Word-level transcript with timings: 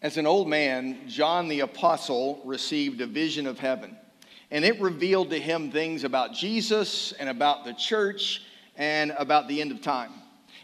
As 0.00 0.16
an 0.16 0.28
old 0.28 0.48
man, 0.48 1.08
John 1.08 1.48
the 1.48 1.58
Apostle 1.60 2.40
received 2.44 3.00
a 3.00 3.06
vision 3.06 3.48
of 3.48 3.58
heaven, 3.58 3.96
and 4.48 4.64
it 4.64 4.80
revealed 4.80 5.30
to 5.30 5.40
him 5.40 5.72
things 5.72 6.04
about 6.04 6.32
Jesus 6.32 7.10
and 7.18 7.28
about 7.28 7.64
the 7.64 7.72
church 7.72 8.42
and 8.76 9.12
about 9.18 9.48
the 9.48 9.60
end 9.60 9.72
of 9.72 9.82
time. 9.82 10.12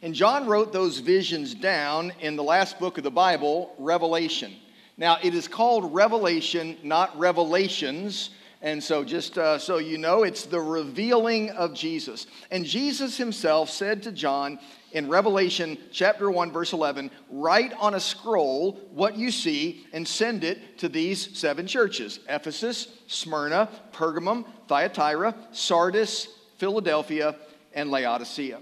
And 0.03 0.15
John 0.15 0.47
wrote 0.47 0.73
those 0.73 1.01
visions 1.01 1.53
down 1.53 2.13
in 2.21 2.37
the 2.37 2.45
last 2.45 2.79
book 2.79 2.97
of 2.97 3.03
the 3.03 3.11
Bible, 3.11 3.75
Revelation. 3.77 4.55
Now, 4.97 5.19
it 5.21 5.35
is 5.35 5.49
called 5.49 5.93
Revelation, 5.93 6.77
not 6.85 7.19
Revelations. 7.19 8.31
And 8.63 8.81
so, 8.81 9.03
just 9.03 9.37
uh, 9.37 9.59
so 9.59 9.79
you 9.79 9.99
know, 9.99 10.23
it's 10.23 10.45
the 10.45 10.61
revealing 10.61 11.51
of 11.51 11.75
Jesus. 11.75 12.29
And 12.53 12.65
Jesus 12.65 13.17
himself 13.17 13.69
said 13.69 14.05
to 14.05 14.13
John, 14.13 14.61
in 14.95 15.09
Revelation 15.09 15.77
chapter 15.91 16.31
1, 16.31 16.53
verse 16.53 16.73
11, 16.73 17.11
write 17.29 17.73
on 17.75 17.95
a 17.95 18.01
scroll 18.01 18.81
what 18.93 19.17
you 19.17 19.31
see 19.31 19.85
and 19.93 20.07
send 20.07 20.45
it 20.45 20.79
to 20.79 20.89
these 20.89 21.37
seven 21.37 21.67
churches 21.67 22.21
Ephesus, 22.29 22.89
Smyrna, 23.09 23.69
Pergamum, 23.93 24.47
Thyatira, 24.69 25.35
Sardis, 25.53 26.29
Philadelphia, 26.59 27.37
and 27.75 27.91
Laodicea. 27.91 28.61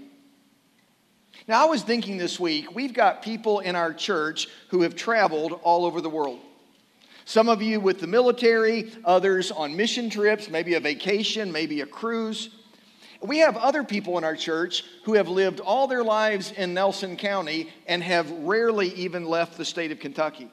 Now, 1.47 1.63
I 1.63 1.69
was 1.69 1.83
thinking 1.83 2.17
this 2.17 2.39
week, 2.39 2.73
we've 2.73 2.93
got 2.93 3.21
people 3.21 3.59
in 3.59 3.75
our 3.75 3.93
church 3.93 4.47
who 4.69 4.81
have 4.81 4.95
traveled 4.95 5.59
all 5.63 5.85
over 5.85 6.01
the 6.01 6.09
world. 6.09 6.39
Some 7.25 7.47
of 7.47 7.61
you 7.61 7.79
with 7.79 7.99
the 7.99 8.07
military, 8.07 8.91
others 9.05 9.51
on 9.51 9.75
mission 9.75 10.09
trips, 10.09 10.49
maybe 10.49 10.73
a 10.73 10.79
vacation, 10.79 11.51
maybe 11.51 11.81
a 11.81 11.85
cruise. 11.85 12.49
We 13.23 13.39
have 13.39 13.55
other 13.55 13.83
people 13.85 14.17
in 14.17 14.25
our 14.25 14.35
church 14.35 14.83
who 15.05 15.13
have 15.13 15.29
lived 15.29 15.61
all 15.61 15.87
their 15.87 16.03
lives 16.03 16.51
in 16.51 16.73
Nelson 16.73 17.15
County 17.15 17.69
and 17.87 18.03
have 18.03 18.29
rarely 18.29 18.89
even 18.95 19.25
left 19.25 19.57
the 19.57 19.63
state 19.63 19.93
of 19.93 19.99
Kentucky. 19.99 20.51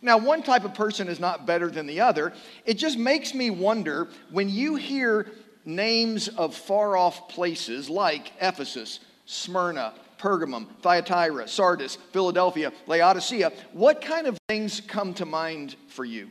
Now, 0.00 0.18
one 0.18 0.42
type 0.42 0.64
of 0.64 0.74
person 0.74 1.08
is 1.08 1.18
not 1.18 1.44
better 1.44 1.70
than 1.70 1.86
the 1.86 2.00
other. 2.00 2.32
It 2.64 2.74
just 2.74 2.98
makes 2.98 3.34
me 3.34 3.50
wonder 3.50 4.08
when 4.30 4.48
you 4.48 4.76
hear 4.76 5.26
names 5.64 6.28
of 6.28 6.54
far 6.54 6.96
off 6.96 7.28
places 7.28 7.90
like 7.90 8.32
Ephesus, 8.40 9.00
Smyrna, 9.26 9.92
Pergamum, 10.18 10.66
Thyatira, 10.82 11.48
Sardis, 11.48 11.96
Philadelphia, 12.12 12.72
Laodicea, 12.86 13.52
what 13.72 14.00
kind 14.00 14.26
of 14.26 14.38
things 14.48 14.80
come 14.80 15.14
to 15.14 15.26
mind 15.26 15.74
for 15.88 16.04
you? 16.04 16.30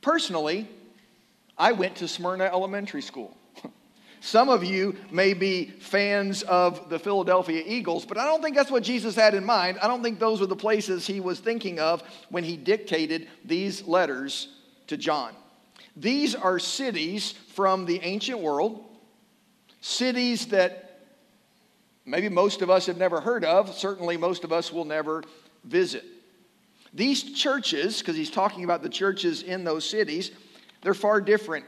Personally, 0.00 0.68
I 1.56 1.70
went 1.72 1.96
to 1.96 2.08
Smyrna 2.08 2.44
Elementary 2.44 3.02
School. 3.02 3.36
Some 4.24 4.48
of 4.48 4.62
you 4.62 4.94
may 5.10 5.34
be 5.34 5.64
fans 5.80 6.44
of 6.44 6.88
the 6.88 6.98
Philadelphia 7.00 7.60
Eagles, 7.66 8.06
but 8.06 8.16
I 8.16 8.24
don't 8.24 8.40
think 8.40 8.54
that's 8.54 8.70
what 8.70 8.84
Jesus 8.84 9.16
had 9.16 9.34
in 9.34 9.44
mind. 9.44 9.80
I 9.82 9.88
don't 9.88 10.00
think 10.00 10.20
those 10.20 10.40
were 10.40 10.46
the 10.46 10.54
places 10.54 11.04
he 11.04 11.18
was 11.18 11.40
thinking 11.40 11.80
of 11.80 12.04
when 12.28 12.44
he 12.44 12.56
dictated 12.56 13.28
these 13.44 13.82
letters 13.82 14.46
to 14.86 14.96
John. 14.96 15.34
These 15.96 16.36
are 16.36 16.60
cities 16.60 17.32
from 17.32 17.84
the 17.84 17.98
ancient 18.04 18.38
world, 18.38 18.84
cities 19.80 20.46
that 20.46 21.00
maybe 22.06 22.28
most 22.28 22.62
of 22.62 22.70
us 22.70 22.86
have 22.86 22.98
never 22.98 23.20
heard 23.20 23.44
of, 23.44 23.74
certainly 23.74 24.16
most 24.16 24.44
of 24.44 24.52
us 24.52 24.72
will 24.72 24.84
never 24.84 25.24
visit. 25.64 26.04
These 26.94 27.32
churches, 27.32 27.98
because 27.98 28.14
he's 28.14 28.30
talking 28.30 28.62
about 28.62 28.84
the 28.84 28.88
churches 28.88 29.42
in 29.42 29.64
those 29.64 29.84
cities, 29.84 30.30
they're 30.82 30.94
far 30.94 31.20
different 31.20 31.64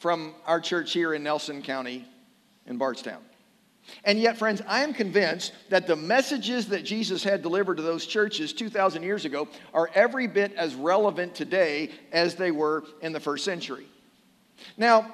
from 0.00 0.34
our 0.46 0.60
church 0.60 0.92
here 0.92 1.14
in 1.14 1.22
Nelson 1.22 1.62
County 1.62 2.06
in 2.66 2.78
Bardstown. 2.78 3.20
And 4.04 4.18
yet, 4.18 4.38
friends, 4.38 4.62
I 4.66 4.82
am 4.82 4.94
convinced 4.94 5.52
that 5.68 5.86
the 5.86 5.96
messages 5.96 6.66
that 6.68 6.84
Jesus 6.84 7.22
had 7.22 7.42
delivered 7.42 7.76
to 7.76 7.82
those 7.82 8.06
churches 8.06 8.52
2,000 8.52 9.02
years 9.02 9.24
ago 9.24 9.46
are 9.74 9.90
every 9.94 10.26
bit 10.26 10.54
as 10.54 10.74
relevant 10.74 11.34
today 11.34 11.90
as 12.12 12.34
they 12.34 12.50
were 12.50 12.84
in 13.02 13.12
the 13.12 13.20
first 13.20 13.44
century. 13.44 13.86
Now, 14.76 15.12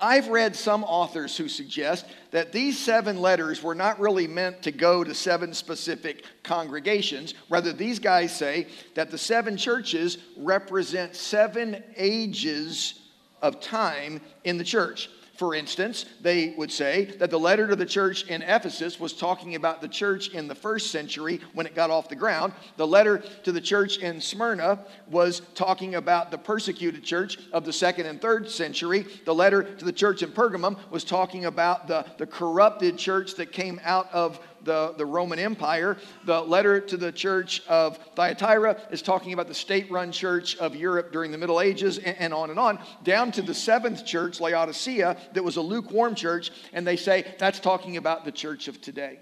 I've 0.00 0.28
read 0.28 0.56
some 0.56 0.82
authors 0.82 1.36
who 1.36 1.48
suggest 1.48 2.06
that 2.32 2.50
these 2.50 2.76
seven 2.76 3.20
letters 3.20 3.62
were 3.62 3.76
not 3.76 4.00
really 4.00 4.26
meant 4.26 4.62
to 4.62 4.72
go 4.72 5.04
to 5.04 5.14
seven 5.14 5.54
specific 5.54 6.24
congregations. 6.42 7.34
Rather, 7.48 7.72
these 7.72 8.00
guys 8.00 8.36
say 8.36 8.66
that 8.94 9.12
the 9.12 9.18
seven 9.18 9.56
churches 9.56 10.18
represent 10.36 11.14
seven 11.14 11.82
ages 11.96 13.00
of 13.44 13.60
time 13.60 14.22
in 14.42 14.56
the 14.56 14.64
church. 14.64 15.10
For 15.36 15.54
instance, 15.54 16.06
they 16.20 16.54
would 16.56 16.70
say 16.70 17.06
that 17.18 17.28
the 17.28 17.38
letter 17.38 17.66
to 17.66 17.74
the 17.74 17.84
church 17.84 18.24
in 18.28 18.40
Ephesus 18.42 19.00
was 19.00 19.12
talking 19.12 19.56
about 19.56 19.80
the 19.80 19.88
church 19.88 20.28
in 20.28 20.46
the 20.46 20.54
first 20.54 20.92
century 20.92 21.40
when 21.54 21.66
it 21.66 21.74
got 21.74 21.90
off 21.90 22.08
the 22.08 22.14
ground. 22.14 22.52
The 22.76 22.86
letter 22.86 23.18
to 23.42 23.50
the 23.50 23.60
church 23.60 23.98
in 23.98 24.20
Smyrna 24.20 24.78
was 25.10 25.42
talking 25.54 25.96
about 25.96 26.30
the 26.30 26.38
persecuted 26.38 27.02
church 27.02 27.38
of 27.52 27.64
the 27.64 27.72
second 27.72 28.06
and 28.06 28.20
third 28.20 28.48
century. 28.48 29.06
The 29.24 29.34
letter 29.34 29.64
to 29.64 29.84
the 29.84 29.92
church 29.92 30.22
in 30.22 30.30
Pergamum 30.30 30.78
was 30.90 31.02
talking 31.02 31.46
about 31.46 31.88
the, 31.88 32.06
the 32.16 32.26
corrupted 32.26 32.96
church 32.96 33.34
that 33.34 33.50
came 33.50 33.80
out 33.82 34.08
of 34.12 34.38
the, 34.64 34.94
the 34.96 35.06
Roman 35.06 35.38
Empire. 35.38 35.96
The 36.24 36.40
letter 36.40 36.80
to 36.80 36.96
the 36.96 37.12
church 37.12 37.62
of 37.68 37.98
Thyatira 38.16 38.80
is 38.90 39.02
talking 39.02 39.32
about 39.32 39.48
the 39.48 39.54
state 39.54 39.90
run 39.90 40.12
church 40.12 40.56
of 40.56 40.74
Europe 40.74 41.12
during 41.12 41.30
the 41.30 41.38
Middle 41.38 41.60
Ages, 41.60 41.98
and, 41.98 42.16
and 42.18 42.34
on 42.34 42.50
and 42.50 42.58
on, 42.58 42.78
down 43.02 43.32
to 43.32 43.42
the 43.42 43.54
seventh 43.54 44.04
church, 44.04 44.40
Laodicea, 44.40 45.16
that 45.32 45.44
was 45.44 45.56
a 45.56 45.60
lukewarm 45.62 46.14
church, 46.14 46.50
and 46.72 46.86
they 46.86 46.96
say 46.96 47.34
that's 47.38 47.60
talking 47.60 47.96
about 47.96 48.24
the 48.24 48.32
church 48.32 48.68
of 48.68 48.80
today. 48.80 49.18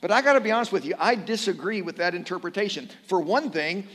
But 0.00 0.10
I 0.10 0.22
got 0.22 0.34
to 0.34 0.40
be 0.40 0.52
honest 0.52 0.72
with 0.72 0.84
you, 0.84 0.94
I 0.98 1.14
disagree 1.14 1.82
with 1.82 1.96
that 1.96 2.14
interpretation. 2.14 2.90
For 3.06 3.20
one 3.20 3.50
thing, 3.50 3.88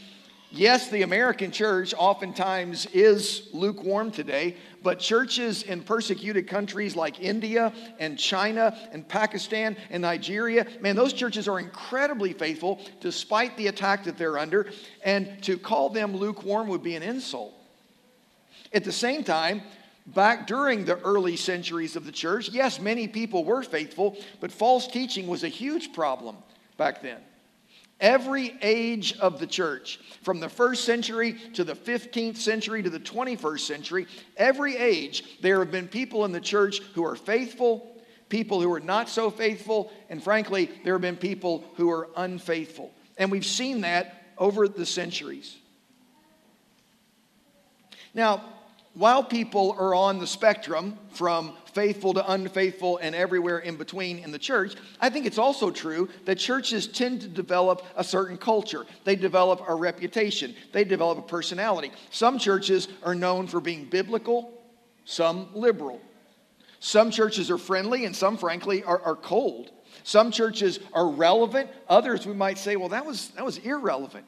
Yes, 0.53 0.89
the 0.89 1.03
American 1.03 1.49
church 1.49 1.93
oftentimes 1.97 2.85
is 2.87 3.47
lukewarm 3.53 4.11
today, 4.11 4.57
but 4.83 4.99
churches 4.99 5.63
in 5.63 5.81
persecuted 5.81 6.45
countries 6.45 6.93
like 6.93 7.21
India 7.21 7.71
and 7.99 8.19
China 8.19 8.77
and 8.91 9.07
Pakistan 9.07 9.77
and 9.89 10.01
Nigeria, 10.01 10.67
man, 10.81 10.97
those 10.97 11.13
churches 11.13 11.47
are 11.47 11.57
incredibly 11.57 12.33
faithful 12.33 12.81
despite 12.99 13.55
the 13.55 13.67
attack 13.67 14.03
that 14.03 14.17
they're 14.17 14.37
under, 14.37 14.69
and 15.05 15.41
to 15.43 15.57
call 15.57 15.89
them 15.89 16.17
lukewarm 16.17 16.67
would 16.67 16.83
be 16.83 16.95
an 16.95 17.03
insult. 17.03 17.53
At 18.73 18.83
the 18.83 18.91
same 18.91 19.23
time, 19.23 19.61
back 20.05 20.47
during 20.47 20.83
the 20.83 20.99
early 20.99 21.37
centuries 21.37 21.95
of 21.95 22.05
the 22.05 22.11
church, 22.11 22.49
yes, 22.49 22.77
many 22.77 23.07
people 23.07 23.45
were 23.45 23.63
faithful, 23.63 24.17
but 24.41 24.51
false 24.51 24.85
teaching 24.85 25.27
was 25.27 25.45
a 25.45 25.49
huge 25.49 25.93
problem 25.93 26.35
back 26.75 27.01
then. 27.01 27.21
Every 28.01 28.57
age 28.63 29.17
of 29.19 29.39
the 29.39 29.45
church, 29.45 29.99
from 30.23 30.39
the 30.39 30.49
first 30.49 30.83
century 30.85 31.33
to 31.53 31.63
the 31.63 31.75
15th 31.75 32.37
century 32.37 32.81
to 32.81 32.89
the 32.89 32.99
21st 32.99 33.59
century, 33.59 34.07
every 34.35 34.75
age, 34.75 35.39
there 35.41 35.59
have 35.59 35.71
been 35.71 35.87
people 35.87 36.25
in 36.25 36.31
the 36.31 36.41
church 36.41 36.79
who 36.95 37.05
are 37.05 37.15
faithful, 37.15 37.95
people 38.27 38.59
who 38.59 38.73
are 38.73 38.79
not 38.79 39.07
so 39.07 39.29
faithful, 39.29 39.91
and 40.09 40.23
frankly, 40.23 40.71
there 40.83 40.95
have 40.95 41.01
been 41.01 41.15
people 41.15 41.63
who 41.75 41.91
are 41.91 42.09
unfaithful. 42.17 42.91
And 43.19 43.29
we've 43.29 43.45
seen 43.45 43.81
that 43.81 44.33
over 44.35 44.67
the 44.67 44.85
centuries. 44.85 45.55
Now, 48.15 48.43
while 48.93 49.23
people 49.23 49.75
are 49.79 49.95
on 49.95 50.19
the 50.19 50.27
spectrum 50.27 50.97
from 51.11 51.53
faithful 51.73 52.13
to 52.13 52.31
unfaithful 52.31 52.97
and 52.97 53.15
everywhere 53.15 53.59
in 53.59 53.77
between 53.77 54.19
in 54.19 54.31
the 54.31 54.39
church, 54.39 54.75
I 54.99 55.09
think 55.09 55.25
it's 55.25 55.37
also 55.37 55.71
true 55.71 56.09
that 56.25 56.37
churches 56.37 56.87
tend 56.87 57.21
to 57.21 57.27
develop 57.27 57.85
a 57.95 58.03
certain 58.03 58.37
culture. 58.37 58.85
They 59.05 59.15
develop 59.15 59.63
a 59.67 59.75
reputation, 59.75 60.55
they 60.73 60.83
develop 60.83 61.19
a 61.19 61.21
personality. 61.21 61.91
Some 62.09 62.37
churches 62.37 62.89
are 63.03 63.15
known 63.15 63.47
for 63.47 63.61
being 63.61 63.85
biblical, 63.85 64.51
some 65.05 65.47
liberal. 65.53 66.01
Some 66.81 67.11
churches 67.11 67.51
are 67.51 67.59
friendly, 67.59 68.05
and 68.05 68.15
some, 68.15 68.37
frankly, 68.37 68.83
are, 68.83 68.99
are 69.03 69.15
cold. 69.15 69.69
Some 70.03 70.31
churches 70.31 70.79
are 70.93 71.07
relevant, 71.07 71.69
others 71.87 72.25
we 72.25 72.33
might 72.33 72.57
say, 72.57 72.75
well, 72.75 72.89
that 72.89 73.05
was, 73.05 73.29
that 73.29 73.45
was 73.45 73.57
irrelevant. 73.59 74.25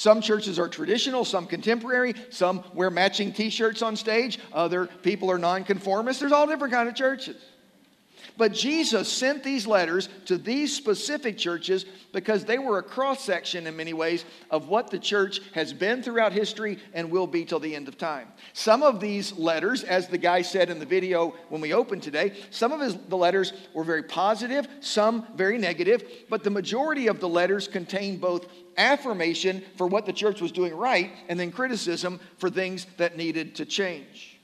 Some 0.00 0.22
churches 0.22 0.58
are 0.58 0.66
traditional, 0.66 1.26
some 1.26 1.46
contemporary, 1.46 2.14
some 2.30 2.64
wear 2.72 2.88
matching 2.88 3.34
t-shirts 3.34 3.82
on 3.82 3.96
stage, 3.96 4.38
other 4.50 4.86
people 4.86 5.30
are 5.30 5.36
nonconformists. 5.36 6.20
There's 6.20 6.32
all 6.32 6.46
different 6.46 6.72
kind 6.72 6.88
of 6.88 6.94
churches. 6.94 7.36
But 8.36 8.52
Jesus 8.52 9.10
sent 9.10 9.42
these 9.42 9.66
letters 9.66 10.08
to 10.26 10.38
these 10.38 10.74
specific 10.74 11.36
churches 11.38 11.84
because 12.12 12.44
they 12.44 12.58
were 12.58 12.78
a 12.78 12.82
cross 12.82 13.24
section 13.24 13.66
in 13.66 13.76
many 13.76 13.92
ways 13.92 14.24
of 14.50 14.68
what 14.68 14.90
the 14.90 14.98
church 14.98 15.40
has 15.54 15.72
been 15.72 16.02
throughout 16.02 16.32
history 16.32 16.78
and 16.92 17.10
will 17.10 17.26
be 17.26 17.44
till 17.44 17.60
the 17.60 17.74
end 17.74 17.88
of 17.88 17.98
time. 17.98 18.28
Some 18.52 18.82
of 18.82 19.00
these 19.00 19.32
letters, 19.38 19.84
as 19.84 20.08
the 20.08 20.18
guy 20.18 20.42
said 20.42 20.70
in 20.70 20.78
the 20.78 20.86
video 20.86 21.34
when 21.48 21.60
we 21.60 21.72
opened 21.72 22.02
today, 22.02 22.34
some 22.50 22.72
of 22.72 22.80
his, 22.80 22.96
the 23.08 23.16
letters 23.16 23.52
were 23.74 23.84
very 23.84 24.02
positive, 24.02 24.66
some 24.80 25.26
very 25.34 25.58
negative, 25.58 26.04
but 26.28 26.42
the 26.42 26.50
majority 26.50 27.06
of 27.06 27.20
the 27.20 27.28
letters 27.28 27.68
contain 27.68 28.18
both 28.18 28.46
affirmation 28.76 29.62
for 29.76 29.86
what 29.86 30.06
the 30.06 30.12
church 30.12 30.40
was 30.40 30.52
doing 30.52 30.74
right 30.74 31.12
and 31.28 31.38
then 31.38 31.52
criticism 31.52 32.18
for 32.38 32.50
things 32.50 32.86
that 32.96 33.16
needed 33.16 33.54
to 33.56 33.64
change. 33.64 34.39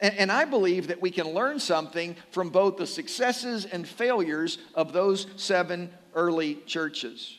And, 0.00 0.14
and, 0.14 0.32
I 0.32 0.44
believe 0.44 0.88
that 0.88 1.02
we 1.02 1.10
can 1.10 1.28
learn 1.28 1.58
something 1.58 2.16
from 2.30 2.50
both 2.50 2.76
the 2.76 2.86
successes 2.86 3.64
and 3.64 3.86
failures 3.86 4.58
of 4.74 4.92
those 4.92 5.26
seven 5.36 5.90
early 6.14 6.56
churches. 6.66 7.38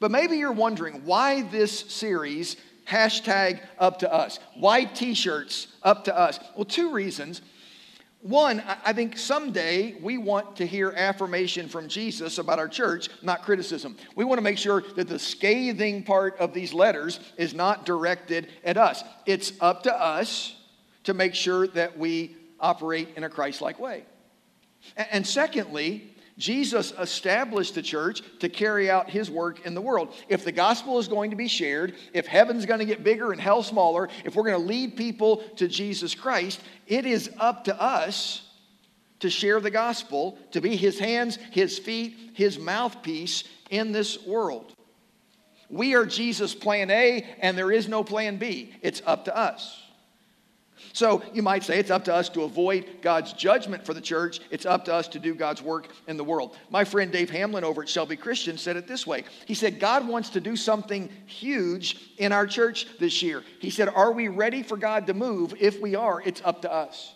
But 0.00 0.10
maybe 0.10 0.36
you're 0.36 0.52
wondering 0.52 1.04
why 1.04 1.42
this 1.42 1.80
series, 1.80 2.56
hashtag 2.86 3.60
up 3.78 4.00
to 4.00 4.12
us? 4.12 4.38
Why 4.54 4.84
t 4.84 5.14
shirts 5.14 5.68
up 5.82 6.04
to 6.04 6.16
us? 6.16 6.38
Well, 6.56 6.64
two 6.64 6.92
reasons. 6.92 7.42
One, 8.22 8.62
I 8.84 8.92
think 8.92 9.18
someday 9.18 9.96
we 10.00 10.16
want 10.16 10.54
to 10.56 10.66
hear 10.66 10.92
affirmation 10.96 11.68
from 11.68 11.88
Jesus 11.88 12.38
about 12.38 12.60
our 12.60 12.68
church, 12.68 13.08
not 13.20 13.42
criticism. 13.42 13.96
We 14.14 14.24
want 14.24 14.38
to 14.38 14.42
make 14.42 14.58
sure 14.58 14.84
that 14.94 15.08
the 15.08 15.18
scathing 15.18 16.04
part 16.04 16.38
of 16.38 16.54
these 16.54 16.72
letters 16.72 17.18
is 17.36 17.52
not 17.52 17.84
directed 17.84 18.48
at 18.64 18.76
us. 18.76 19.02
It's 19.26 19.52
up 19.60 19.82
to 19.84 19.94
us 19.94 20.54
to 21.04 21.14
make 21.14 21.34
sure 21.34 21.66
that 21.68 21.98
we 21.98 22.36
operate 22.60 23.08
in 23.16 23.24
a 23.24 23.28
Christ 23.28 23.60
like 23.60 23.78
way. 23.78 24.04
And 24.96 25.26
secondly, 25.26 26.12
Jesus 26.38 26.92
established 26.98 27.74
the 27.74 27.82
church 27.82 28.22
to 28.40 28.48
carry 28.48 28.90
out 28.90 29.10
his 29.10 29.30
work 29.30 29.66
in 29.66 29.74
the 29.74 29.80
world. 29.80 30.14
If 30.28 30.44
the 30.44 30.52
gospel 30.52 30.98
is 30.98 31.06
going 31.06 31.30
to 31.30 31.36
be 31.36 31.48
shared, 31.48 31.94
if 32.14 32.26
heaven's 32.26 32.66
going 32.66 32.80
to 32.80 32.86
get 32.86 33.04
bigger 33.04 33.32
and 33.32 33.40
hell 33.40 33.62
smaller, 33.62 34.08
if 34.24 34.34
we're 34.34 34.44
going 34.44 34.60
to 34.60 34.66
lead 34.66 34.96
people 34.96 35.38
to 35.56 35.68
Jesus 35.68 36.14
Christ, 36.14 36.60
it 36.86 37.04
is 37.04 37.30
up 37.38 37.64
to 37.64 37.80
us 37.80 38.48
to 39.20 39.30
share 39.30 39.60
the 39.60 39.70
gospel, 39.70 40.36
to 40.50 40.60
be 40.60 40.74
his 40.74 40.98
hands, 40.98 41.36
his 41.52 41.78
feet, 41.78 42.32
his 42.34 42.58
mouthpiece 42.58 43.44
in 43.70 43.92
this 43.92 44.24
world. 44.26 44.72
We 45.70 45.94
are 45.94 46.04
Jesus' 46.04 46.54
plan 46.54 46.90
A, 46.90 47.24
and 47.40 47.56
there 47.56 47.70
is 47.70 47.88
no 47.88 48.02
plan 48.02 48.36
B. 48.36 48.74
It's 48.82 49.00
up 49.06 49.26
to 49.26 49.36
us. 49.36 49.80
So 50.92 51.22
you 51.32 51.42
might 51.42 51.62
say 51.62 51.78
it's 51.78 51.90
up 51.90 52.04
to 52.04 52.14
us 52.14 52.28
to 52.30 52.42
avoid 52.42 52.86
God's 53.00 53.32
judgment 53.32 53.86
for 53.86 53.94
the 53.94 54.00
church. 54.00 54.40
It's 54.50 54.66
up 54.66 54.84
to 54.86 54.94
us 54.94 55.08
to 55.08 55.18
do 55.18 55.34
God's 55.34 55.62
work 55.62 55.88
in 56.06 56.16
the 56.16 56.24
world. 56.24 56.56
My 56.70 56.84
friend 56.84 57.10
Dave 57.10 57.30
Hamlin 57.30 57.64
over 57.64 57.82
at 57.82 57.88
Shelby 57.88 58.16
Christian 58.16 58.58
said 58.58 58.76
it 58.76 58.86
this 58.86 59.06
way 59.06 59.24
He 59.46 59.54
said, 59.54 59.80
God 59.80 60.06
wants 60.06 60.30
to 60.30 60.40
do 60.40 60.56
something 60.56 61.08
huge 61.26 62.12
in 62.18 62.32
our 62.32 62.46
church 62.46 62.86
this 62.98 63.22
year. 63.22 63.42
He 63.60 63.70
said, 63.70 63.88
Are 63.88 64.12
we 64.12 64.28
ready 64.28 64.62
for 64.62 64.76
God 64.76 65.06
to 65.06 65.14
move? 65.14 65.54
If 65.58 65.80
we 65.80 65.94
are, 65.94 66.20
it's 66.20 66.42
up 66.44 66.62
to 66.62 66.72
us 66.72 67.14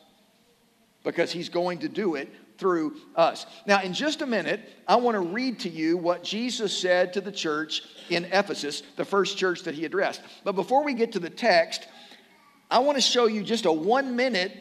because 1.05 1.32
He's 1.32 1.49
going 1.49 1.81
to 1.81 1.88
do 1.88 2.14
it 2.14 2.32
through 2.58 2.97
us. 3.14 3.47
Now, 3.67 3.82
in 3.82 3.93
just 3.93 4.23
a 4.23 4.26
minute, 4.26 4.61
I 4.88 4.97
want 4.97 5.14
to 5.14 5.20
read 5.20 5.61
to 5.61 5.69
you 5.69 5.97
what 5.97 6.25
Jesus 6.25 6.76
said 6.76 7.12
to 7.14 7.20
the 7.20 7.32
church 7.32 7.82
in 8.08 8.25
Ephesus, 8.26 8.82
the 8.97 9.05
first 9.05 9.37
church 9.37 9.62
that 9.64 9.75
he 9.75 9.85
addressed. 9.85 10.23
But 10.44 10.53
before 10.53 10.85
we 10.85 10.94
get 10.94 11.12
to 11.12 11.19
the 11.19 11.31
text, 11.31 11.87
I 12.71 12.81
want 12.81 12.97
to 12.97 13.03
show 13.03 13.27
you 13.27 13.43
just 13.43 13.65
a 13.65 13.73
one 13.73 14.17
minute 14.17 14.53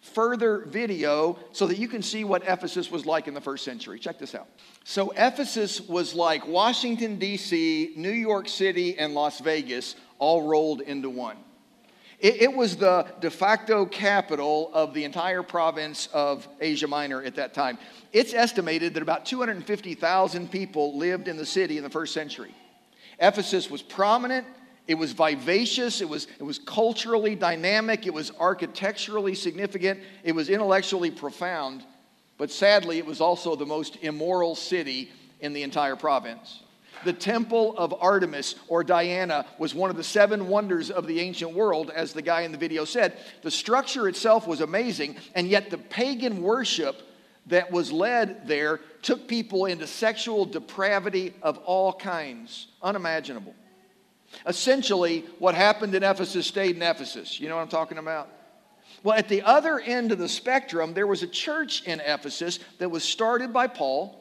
further 0.00 0.64
video 0.66 1.38
so 1.52 1.66
that 1.66 1.78
you 1.78 1.88
can 1.88 2.02
see 2.02 2.24
what 2.24 2.42
Ephesus 2.46 2.90
was 2.90 3.04
like 3.04 3.28
in 3.28 3.34
the 3.34 3.40
first 3.40 3.64
century. 3.64 3.98
Check 3.98 4.18
this 4.18 4.34
out. 4.34 4.48
So, 4.84 5.12
Ephesus 5.16 5.80
was 5.80 6.14
like 6.14 6.46
Washington, 6.46 7.18
D.C., 7.18 7.92
New 7.96 8.10
York 8.10 8.48
City, 8.48 8.98
and 8.98 9.14
Las 9.14 9.40
Vegas 9.40 9.96
all 10.18 10.48
rolled 10.48 10.80
into 10.80 11.10
one. 11.10 11.36
It, 12.20 12.42
it, 12.42 12.52
was 12.52 12.76
the 12.76 13.06
de 13.20 13.30
facto 13.30 13.86
capital 13.86 14.70
of 14.74 14.92
the 14.92 15.04
entire 15.04 15.44
province 15.44 16.08
of 16.12 16.48
Asia 16.60 16.88
Minor 16.88 17.22
at 17.22 17.36
that 17.36 17.54
time. 17.54 17.78
It's 18.12 18.34
estimated 18.34 18.94
that 18.94 19.04
about 19.04 19.24
250,000 19.24 20.50
people 20.50 20.98
lived 20.98 21.28
in 21.28 21.36
the 21.36 21.46
city 21.46 21.76
in 21.76 21.84
the 21.84 21.90
first 21.90 22.12
century. 22.12 22.52
Ephesus 23.20 23.70
was 23.70 23.82
prominent 23.82 24.46
it 24.88 24.94
was 24.96 25.12
vivacious, 25.12 26.00
it 26.00 26.08
was, 26.08 26.26
it 26.38 26.42
was 26.42 26.58
culturally 26.58 27.34
dynamic, 27.34 28.06
it 28.06 28.14
was 28.14 28.32
architecturally 28.40 29.34
significant, 29.34 30.00
it 30.24 30.34
was 30.34 30.48
intellectually 30.48 31.10
profound, 31.10 31.84
but 32.38 32.50
sadly, 32.50 32.96
it 32.96 33.04
was 33.04 33.20
also 33.20 33.54
the 33.54 33.66
most 33.66 33.98
immoral 34.00 34.54
city 34.54 35.12
in 35.40 35.52
the 35.52 35.62
entire 35.62 35.94
province. 35.94 36.62
The 37.04 37.12
temple 37.12 37.76
of 37.76 37.94
Artemis 38.00 38.56
or 38.66 38.82
Diana 38.82 39.44
was 39.58 39.74
one 39.74 39.90
of 39.90 39.96
the 39.96 40.02
seven 40.02 40.48
wonders 40.48 40.90
of 40.90 41.06
the 41.06 41.20
ancient 41.20 41.52
world, 41.52 41.90
as 41.94 42.12
the 42.12 42.22
guy 42.22 42.40
in 42.40 42.50
the 42.50 42.58
video 42.58 42.84
said. 42.84 43.18
The 43.42 43.50
structure 43.50 44.08
itself 44.08 44.48
was 44.48 44.62
amazing, 44.62 45.16
and 45.34 45.46
yet 45.46 45.70
the 45.70 45.78
pagan 45.78 46.42
worship 46.42 47.02
that 47.46 47.70
was 47.70 47.92
led 47.92 48.48
there 48.48 48.80
took 49.02 49.28
people 49.28 49.66
into 49.66 49.86
sexual 49.86 50.44
depravity 50.44 51.34
of 51.42 51.58
all 51.58 51.92
kinds, 51.92 52.68
unimaginable. 52.82 53.54
Essentially, 54.46 55.24
what 55.38 55.54
happened 55.54 55.94
in 55.94 56.02
Ephesus 56.02 56.46
stayed 56.46 56.76
in 56.76 56.82
Ephesus. 56.82 57.40
You 57.40 57.48
know 57.48 57.56
what 57.56 57.62
I'm 57.62 57.68
talking 57.68 57.98
about? 57.98 58.28
Well, 59.02 59.16
at 59.16 59.28
the 59.28 59.42
other 59.42 59.78
end 59.78 60.12
of 60.12 60.18
the 60.18 60.28
spectrum, 60.28 60.94
there 60.94 61.06
was 61.06 61.22
a 61.22 61.26
church 61.26 61.84
in 61.84 62.00
Ephesus 62.00 62.58
that 62.78 62.90
was 62.90 63.04
started 63.04 63.52
by 63.52 63.66
Paul. 63.68 64.14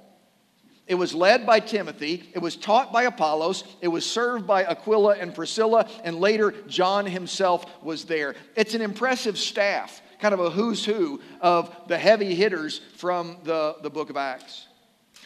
It 0.86 0.96
was 0.96 1.14
led 1.14 1.46
by 1.46 1.60
Timothy. 1.60 2.30
It 2.34 2.40
was 2.40 2.56
taught 2.56 2.94
by 2.94 3.04
Apollos. 3.04 3.64
It 3.82 3.90
was 3.90 4.06
served 4.06 4.48
by 4.48 4.64
Aquila 4.64 5.16
and 5.18 5.34
Priscilla. 5.36 5.90
And 6.04 6.20
later, 6.20 6.54
John 6.68 7.06
himself 7.06 7.66
was 7.84 8.06
there. 8.06 8.36
It's 8.56 8.74
an 8.74 8.82
impressive 8.82 9.38
staff, 9.38 10.02
kind 10.20 10.34
of 10.34 10.40
a 10.40 10.50
who's 10.50 10.86
who 10.86 11.20
of 11.42 11.76
the 11.88 11.98
heavy 11.98 12.36
hitters 12.36 12.80
from 12.96 13.38
the, 13.44 13.76
the 13.82 13.90
book 13.90 14.10
of 14.10 14.16
Acts. 14.16 14.68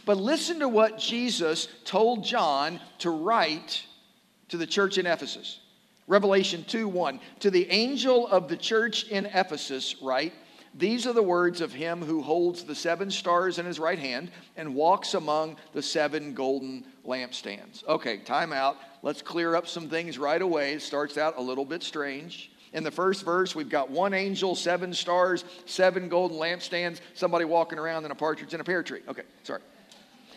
But 0.06 0.18
listen 0.18 0.60
to 0.60 0.69
what 0.69 0.98
Jesus 0.98 1.68
told 1.83 2.24
John 2.24 2.80
to 3.00 3.12
write 3.12 3.86
to 4.51 4.57
the 4.57 4.68
church 4.68 4.98
in 4.98 5.06
Ephesus. 5.06 5.59
Revelation 6.07 6.63
2 6.68 6.88
1. 6.88 7.19
To 7.39 7.50
the 7.50 7.69
angel 7.71 8.27
of 8.27 8.48
the 8.48 8.57
church 8.57 9.06
in 9.06 9.25
Ephesus, 9.27 9.95
write, 10.01 10.33
These 10.75 11.07
are 11.07 11.13
the 11.13 11.24
words 11.24 11.62
of 11.62 11.71
him 11.71 12.01
who 12.01 12.21
holds 12.21 12.63
the 12.63 12.75
seven 12.75 13.09
stars 13.09 13.59
in 13.59 13.65
his 13.65 13.80
right 13.80 14.00
hand 14.00 14.30
and 14.57 14.75
walks 14.75 15.13
among 15.13 15.56
the 15.74 15.81
seven 15.81 16.33
golden 16.33 16.83
lampstands. 17.06 17.86
Okay, 17.88 18.18
time 18.18 18.51
out. 18.51 18.77
Let's 19.03 19.21
clear 19.21 19.56
up 19.56 19.68
some 19.68 19.88
things 19.88 20.18
right 20.18 20.42
away. 20.42 20.74
It 20.74 20.81
starts 20.81 21.18
out 21.18 21.38
a 21.38 21.42
little 21.42 21.65
bit 21.65 21.81
strange. 21.81 22.51
In 22.74 22.83
the 22.83 22.92
first 22.92 23.24
verse, 23.24 23.56
we've 23.56 23.69
got 23.69 23.89
one 23.89 24.13
angel, 24.13 24.56
seven 24.56 24.94
stars, 24.94 25.44
seven 25.65 26.09
golden 26.09 26.38
lampstands, 26.38 27.00
somebody 27.13 27.45
walking 27.45 27.80
around 27.80 28.06
in 28.06 28.12
a 28.12 28.15
partridge 28.15 28.54
in 28.54 28.59
a 28.59 28.63
pear 28.63 28.83
tree. 28.83 29.01
Okay, 29.07 29.24
sorry. 29.44 29.62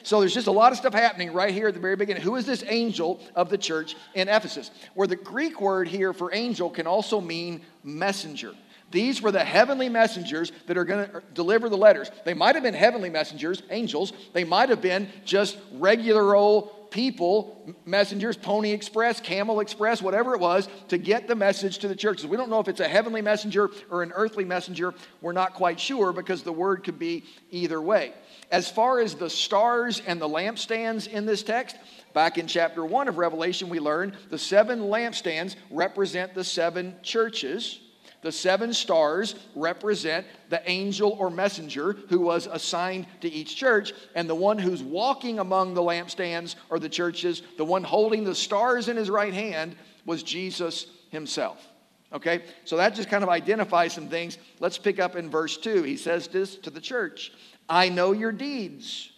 So 0.04 0.20
there's 0.20 0.34
just 0.34 0.46
a 0.48 0.52
lot 0.52 0.70
of 0.70 0.78
stuff 0.78 0.92
happening 0.92 1.32
right 1.32 1.52
here 1.52 1.68
at 1.68 1.74
the 1.74 1.80
very 1.80 1.96
beginning. 1.96 2.22
Who 2.22 2.36
is 2.36 2.44
this 2.44 2.62
angel 2.68 3.20
of 3.34 3.48
the 3.48 3.56
church 3.56 3.96
in 4.14 4.28
Ephesus? 4.28 4.70
Where 4.92 5.08
the 5.08 5.16
Greek 5.16 5.62
word 5.62 5.88
here 5.88 6.12
for 6.12 6.32
angel 6.34 6.68
can 6.68 6.86
also 6.86 7.22
mean 7.22 7.62
messenger. 7.82 8.52
These 8.90 9.22
were 9.22 9.32
the 9.32 9.42
heavenly 9.42 9.88
messengers 9.88 10.52
that 10.66 10.76
are 10.76 10.84
going 10.84 11.08
to 11.08 11.22
deliver 11.32 11.70
the 11.70 11.76
letters. 11.78 12.10
They 12.24 12.34
might 12.34 12.54
have 12.54 12.62
been 12.62 12.74
heavenly 12.74 13.08
messengers, 13.08 13.62
angels. 13.70 14.12
They 14.34 14.44
might 14.44 14.68
have 14.68 14.82
been 14.82 15.08
just 15.24 15.56
regular 15.72 16.36
old 16.36 16.90
people, 16.90 17.74
messengers, 17.84 18.36
Pony 18.36 18.70
Express, 18.70 19.20
Camel 19.20 19.58
Express, 19.58 20.00
whatever 20.00 20.32
it 20.34 20.40
was, 20.40 20.69
to 20.88 20.96
get 20.96 21.26
the 21.26 21.34
message 21.34 21.79
to 21.79 21.88
the 21.88 21.96
churches. 21.96 22.24
We 22.24 22.36
don't 22.36 22.50
know 22.50 22.60
if 22.60 22.69
it's 22.69 22.79
a 22.79 22.86
heavenly 22.86 23.20
messenger 23.20 23.70
or 23.90 24.05
an 24.05 24.12
earthly 24.14 24.44
messenger. 24.44 24.94
We're 25.20 25.32
not 25.32 25.55
quite 25.55 25.81
sure 25.81 26.12
because 26.12 26.44
the 26.44 26.52
word 26.52 26.84
could 26.84 26.98
be 26.98 27.24
either 27.50 27.82
way. 27.82 28.12
As 28.51 28.70
far 28.70 29.01
as 29.01 29.15
the 29.15 29.31
stars 29.31 30.03
and 30.06 30.20
the 30.20 30.29
lampstands 30.29 31.08
in 31.08 31.27
this 31.27 31.43
text, 31.43 31.77
back 32.13 32.39
in 32.39 32.46
chapter 32.46 32.84
1 32.84 33.08
of 33.08 33.19
Revelation, 33.19 33.69
we 33.69 33.81
learned 33.81 34.17
the 34.31 34.39
seven 34.39 34.81
lampstands 34.81 35.56
represent 35.70 36.34
the 36.34 36.44
seven 36.44 36.94
churches. 37.03 37.81
The 38.22 38.32
seven 38.32 38.72
stars 38.72 39.34
represent 39.55 40.27
the 40.48 40.63
angel 40.70 41.15
or 41.19 41.29
messenger 41.31 41.96
who 42.08 42.20
was 42.20 42.46
assigned 42.46 43.06
to 43.20 43.31
each 43.31 43.56
church, 43.56 43.93
and 44.15 44.29
the 44.29 44.34
one 44.34 44.58
who's 44.58 44.82
walking 44.82 45.41
among 45.41 45.74
the 45.74 45.82
lampstands 45.82 46.55
or 46.70 46.79
the 46.79 46.89
churches, 46.89 47.43
the 47.58 47.65
one 47.65 47.84
holding 47.84 48.24
the 48.24 48.34
stars 48.34 48.89
in 48.89 48.96
his 48.96 49.10
right 49.10 49.34
hand, 49.34 49.77
was 50.06 50.22
Jesus 50.22 50.86
himself. 51.10 51.67
Okay, 52.15 52.44
so 52.65 52.77
that 52.77 52.94
just 52.94 53.10
kind 53.10 53.24
of 53.24 53.29
identifies 53.29 53.93
some 53.93 54.08
things. 54.08 54.39
Let's 54.60 54.79
pick 54.79 55.01
up 55.01 55.17
in 55.17 55.29
verse 55.29 55.56
2. 55.56 55.82
He 55.82 55.96
says 55.96 56.29
this 56.29 56.56
to 56.58 56.70
the 56.70 56.81
church 56.81 57.32
I 57.68 57.88
know 57.88 58.12
your 58.12 58.32
deeds, 58.32 59.10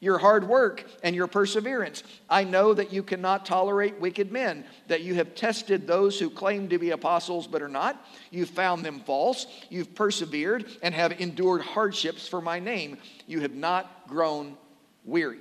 your 0.00 0.18
hard 0.18 0.46
work, 0.46 0.84
and 1.02 1.16
your 1.16 1.26
perseverance. 1.26 2.02
I 2.28 2.44
know 2.44 2.74
that 2.74 2.92
you 2.92 3.02
cannot 3.02 3.46
tolerate 3.46 3.98
wicked 4.00 4.30
men, 4.30 4.64
that 4.88 5.02
you 5.02 5.14
have 5.14 5.34
tested 5.34 5.86
those 5.86 6.18
who 6.18 6.28
claim 6.28 6.68
to 6.68 6.78
be 6.78 6.90
apostles 6.90 7.46
but 7.46 7.62
are 7.62 7.68
not. 7.68 8.04
You've 8.30 8.50
found 8.50 8.84
them 8.84 9.00
false. 9.00 9.46
You've 9.70 9.94
persevered 9.94 10.66
and 10.82 10.94
have 10.94 11.20
endured 11.20 11.62
hardships 11.62 12.28
for 12.28 12.40
my 12.40 12.60
name. 12.60 12.98
You 13.26 13.40
have 13.40 13.54
not 13.54 14.06
grown 14.08 14.56
weary. 15.04 15.40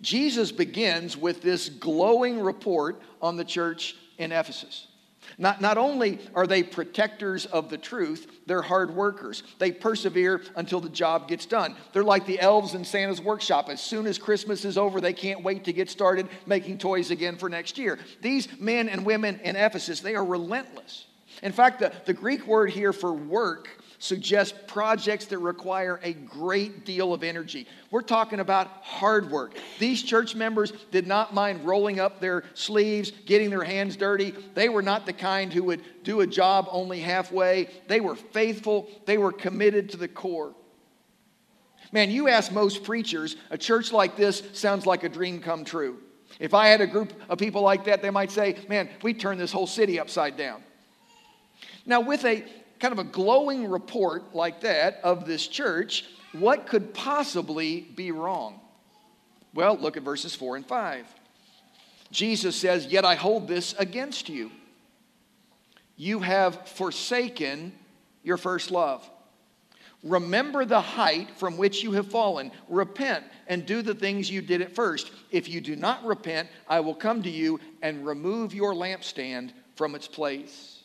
Jesus 0.00 0.50
begins 0.50 1.16
with 1.16 1.42
this 1.42 1.68
glowing 1.68 2.40
report 2.40 3.00
on 3.20 3.36
the 3.36 3.44
church 3.44 3.94
in 4.18 4.32
Ephesus. 4.32 4.88
Not, 5.38 5.60
not 5.60 5.78
only 5.78 6.18
are 6.34 6.46
they 6.46 6.62
protectors 6.62 7.46
of 7.46 7.70
the 7.70 7.78
truth, 7.78 8.40
they're 8.46 8.62
hard 8.62 8.94
workers. 8.94 9.42
They 9.58 9.72
persevere 9.72 10.42
until 10.56 10.80
the 10.80 10.88
job 10.88 11.28
gets 11.28 11.46
done. 11.46 11.76
They're 11.92 12.04
like 12.04 12.26
the 12.26 12.40
elves 12.40 12.74
in 12.74 12.84
Santa's 12.84 13.20
workshop. 13.20 13.68
As 13.68 13.80
soon 13.80 14.06
as 14.06 14.18
Christmas 14.18 14.64
is 14.64 14.76
over, 14.76 15.00
they 15.00 15.12
can't 15.12 15.42
wait 15.42 15.64
to 15.64 15.72
get 15.72 15.90
started 15.90 16.28
making 16.46 16.78
toys 16.78 17.10
again 17.10 17.36
for 17.36 17.48
next 17.48 17.78
year. 17.78 17.98
These 18.20 18.48
men 18.60 18.88
and 18.88 19.06
women 19.06 19.40
in 19.42 19.56
Ephesus, 19.56 20.00
they 20.00 20.14
are 20.14 20.24
relentless. 20.24 21.06
In 21.42 21.52
fact, 21.52 21.80
the, 21.80 21.92
the 22.04 22.12
Greek 22.12 22.46
word 22.46 22.70
here 22.70 22.92
for 22.92 23.12
work 23.12 23.68
suggest 24.02 24.66
projects 24.66 25.26
that 25.26 25.38
require 25.38 26.00
a 26.02 26.12
great 26.12 26.84
deal 26.84 27.14
of 27.14 27.22
energy. 27.22 27.68
We're 27.92 28.02
talking 28.02 28.40
about 28.40 28.66
hard 28.82 29.30
work. 29.30 29.54
These 29.78 30.02
church 30.02 30.34
members 30.34 30.72
did 30.90 31.06
not 31.06 31.34
mind 31.34 31.64
rolling 31.64 32.00
up 32.00 32.18
their 32.18 32.42
sleeves, 32.54 33.12
getting 33.26 33.48
their 33.48 33.62
hands 33.62 33.94
dirty. 33.94 34.34
They 34.54 34.68
were 34.68 34.82
not 34.82 35.06
the 35.06 35.12
kind 35.12 35.52
who 35.52 35.62
would 35.64 35.82
do 36.02 36.20
a 36.20 36.26
job 36.26 36.66
only 36.72 36.98
halfway. 36.98 37.68
They 37.86 38.00
were 38.00 38.16
faithful, 38.16 38.90
they 39.06 39.18
were 39.18 39.30
committed 39.30 39.90
to 39.90 39.96
the 39.96 40.08
core. 40.08 40.52
Man, 41.92 42.10
you 42.10 42.26
ask 42.26 42.50
most 42.50 42.82
preachers, 42.82 43.36
a 43.50 43.58
church 43.58 43.92
like 43.92 44.16
this 44.16 44.42
sounds 44.52 44.84
like 44.84 45.04
a 45.04 45.08
dream 45.08 45.40
come 45.40 45.64
true. 45.64 45.98
If 46.40 46.54
I 46.54 46.66
had 46.66 46.80
a 46.80 46.88
group 46.88 47.12
of 47.28 47.38
people 47.38 47.62
like 47.62 47.84
that, 47.84 48.02
they 48.02 48.10
might 48.10 48.32
say, 48.32 48.56
man, 48.68 48.88
we 49.04 49.14
turn 49.14 49.38
this 49.38 49.52
whole 49.52 49.68
city 49.68 50.00
upside 50.00 50.36
down. 50.36 50.64
Now, 51.86 52.00
with 52.00 52.24
a 52.24 52.44
kind 52.82 52.92
of 52.92 52.98
a 52.98 53.04
glowing 53.04 53.70
report 53.70 54.34
like 54.34 54.62
that 54.62 54.98
of 55.04 55.24
this 55.24 55.46
church, 55.46 56.04
what 56.32 56.66
could 56.66 56.92
possibly 56.92 57.80
be 57.80 58.10
wrong? 58.10 58.58
Well, 59.54 59.76
look 59.76 59.96
at 59.96 60.02
verses 60.02 60.34
4 60.34 60.56
and 60.56 60.66
5. 60.66 61.06
Jesus 62.10 62.56
says, 62.56 62.86
Yet 62.86 63.04
I 63.04 63.14
hold 63.14 63.46
this 63.46 63.72
against 63.78 64.28
you. 64.28 64.50
You 65.96 66.18
have 66.18 66.68
forsaken 66.70 67.72
your 68.24 68.36
first 68.36 68.72
love. 68.72 69.08
Remember 70.02 70.64
the 70.64 70.80
height 70.80 71.30
from 71.36 71.56
which 71.56 71.84
you 71.84 71.92
have 71.92 72.10
fallen. 72.10 72.50
Repent 72.68 73.24
and 73.46 73.64
do 73.64 73.82
the 73.82 73.94
things 73.94 74.28
you 74.28 74.42
did 74.42 74.60
at 74.60 74.74
first. 74.74 75.12
If 75.30 75.48
you 75.48 75.60
do 75.60 75.76
not 75.76 76.04
repent, 76.04 76.48
I 76.66 76.80
will 76.80 76.96
come 76.96 77.22
to 77.22 77.30
you 77.30 77.60
and 77.80 78.04
remove 78.04 78.52
your 78.52 78.74
lampstand 78.74 79.52
from 79.76 79.94
its 79.94 80.08
place. 80.08 80.81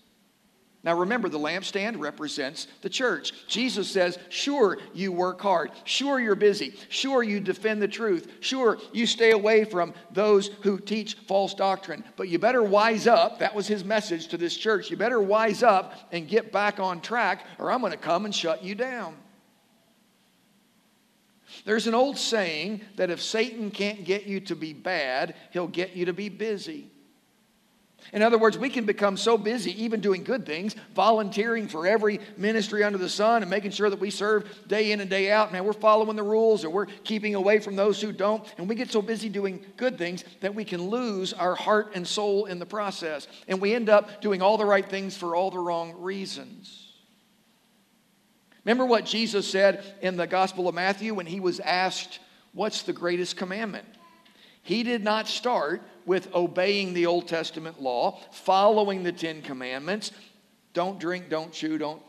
Now 0.87 0.97
remember, 0.97 1.27
the 1.27 1.37
lampstand 1.37 1.99
represents 1.99 2.67
the 2.81 2.89
church. 2.89 3.33
Jesus 3.49 3.91
says, 3.91 4.17
Sure, 4.29 4.77
you 4.93 5.11
work 5.11 5.41
hard. 5.41 5.71
Sure, 5.83 6.17
you're 6.17 6.33
busy. 6.33 6.75
Sure, 6.87 7.21
you 7.23 7.41
defend 7.41 7.81
the 7.81 7.89
truth. 7.89 8.31
Sure, 8.39 8.77
you 8.93 9.05
stay 9.05 9.31
away 9.31 9.65
from 9.65 9.93
those 10.13 10.47
who 10.61 10.79
teach 10.79 11.15
false 11.27 11.53
doctrine. 11.53 12.05
But 12.15 12.29
you 12.29 12.39
better 12.39 12.63
wise 12.63 13.05
up. 13.05 13.39
That 13.39 13.53
was 13.53 13.67
his 13.67 13.83
message 13.83 14.29
to 14.29 14.37
this 14.37 14.55
church. 14.55 14.89
You 14.89 14.95
better 14.95 15.19
wise 15.19 15.61
up 15.61 15.93
and 16.13 16.25
get 16.25 16.53
back 16.53 16.79
on 16.79 17.01
track, 17.01 17.45
or 17.59 17.69
I'm 17.69 17.81
going 17.81 17.91
to 17.91 17.97
come 17.97 18.23
and 18.23 18.33
shut 18.33 18.63
you 18.63 18.73
down. 18.73 19.17
There's 21.65 21.87
an 21.87 21.95
old 21.95 22.17
saying 22.17 22.79
that 22.95 23.09
if 23.09 23.21
Satan 23.21 23.71
can't 23.71 24.05
get 24.05 24.25
you 24.25 24.39
to 24.39 24.55
be 24.55 24.71
bad, 24.71 25.35
he'll 25.51 25.67
get 25.67 25.97
you 25.97 26.05
to 26.05 26.13
be 26.13 26.29
busy. 26.29 26.91
In 28.13 28.21
other 28.21 28.37
words, 28.37 28.57
we 28.57 28.69
can 28.69 28.85
become 28.85 29.17
so 29.17 29.37
busy 29.37 29.83
even 29.83 29.99
doing 29.99 30.23
good 30.23 30.45
things, 30.45 30.75
volunteering 30.95 31.67
for 31.67 31.85
every 31.85 32.19
ministry 32.37 32.83
under 32.83 32.97
the 32.97 33.09
sun 33.09 33.41
and 33.41 33.49
making 33.49 33.71
sure 33.71 33.89
that 33.89 33.99
we 33.99 34.09
serve 34.09 34.67
day 34.67 34.91
in 34.91 35.01
and 35.01 35.09
day 35.09 35.31
out. 35.31 35.51
Man, 35.51 35.65
we're 35.65 35.73
following 35.73 36.15
the 36.15 36.23
rules 36.23 36.63
or 36.63 36.69
we're 36.69 36.85
keeping 36.85 37.35
away 37.35 37.59
from 37.59 37.75
those 37.75 38.01
who 38.01 38.11
don't. 38.11 38.45
And 38.57 38.69
we 38.69 38.75
get 38.75 38.91
so 38.91 39.01
busy 39.01 39.27
doing 39.27 39.63
good 39.75 39.97
things 39.97 40.23
that 40.39 40.55
we 40.55 40.63
can 40.63 40.89
lose 40.89 41.33
our 41.33 41.55
heart 41.55 41.91
and 41.95 42.07
soul 42.07 42.45
in 42.45 42.59
the 42.59 42.65
process. 42.65 43.27
And 43.47 43.59
we 43.59 43.73
end 43.73 43.89
up 43.89 44.21
doing 44.21 44.41
all 44.41 44.57
the 44.57 44.65
right 44.65 44.87
things 44.87 45.17
for 45.17 45.35
all 45.35 45.51
the 45.51 45.59
wrong 45.59 45.95
reasons. 45.99 46.93
Remember 48.63 48.85
what 48.85 49.05
Jesus 49.05 49.49
said 49.49 49.83
in 50.01 50.17
the 50.17 50.27
Gospel 50.27 50.67
of 50.67 50.75
Matthew 50.75 51.13
when 51.13 51.25
he 51.25 51.39
was 51.39 51.59
asked, 51.59 52.19
What's 52.53 52.81
the 52.81 52.93
greatest 52.93 53.37
commandment? 53.37 53.85
He 54.67 54.83
did 54.83 55.01
not 55.01 55.29
start 55.29 55.81
with 56.05 56.35
obeying 56.35 56.93
the 56.93 57.05
Old 57.05 57.29
Testament 57.29 57.81
law, 57.81 58.19
following 58.31 59.01
the 59.01 59.13
Ten 59.13 59.41
Commandments. 59.41 60.11
Don't 60.73 60.99
drink, 60.99 61.29
don't 61.29 61.53
chew, 61.53 61.77
don't 61.77 62.01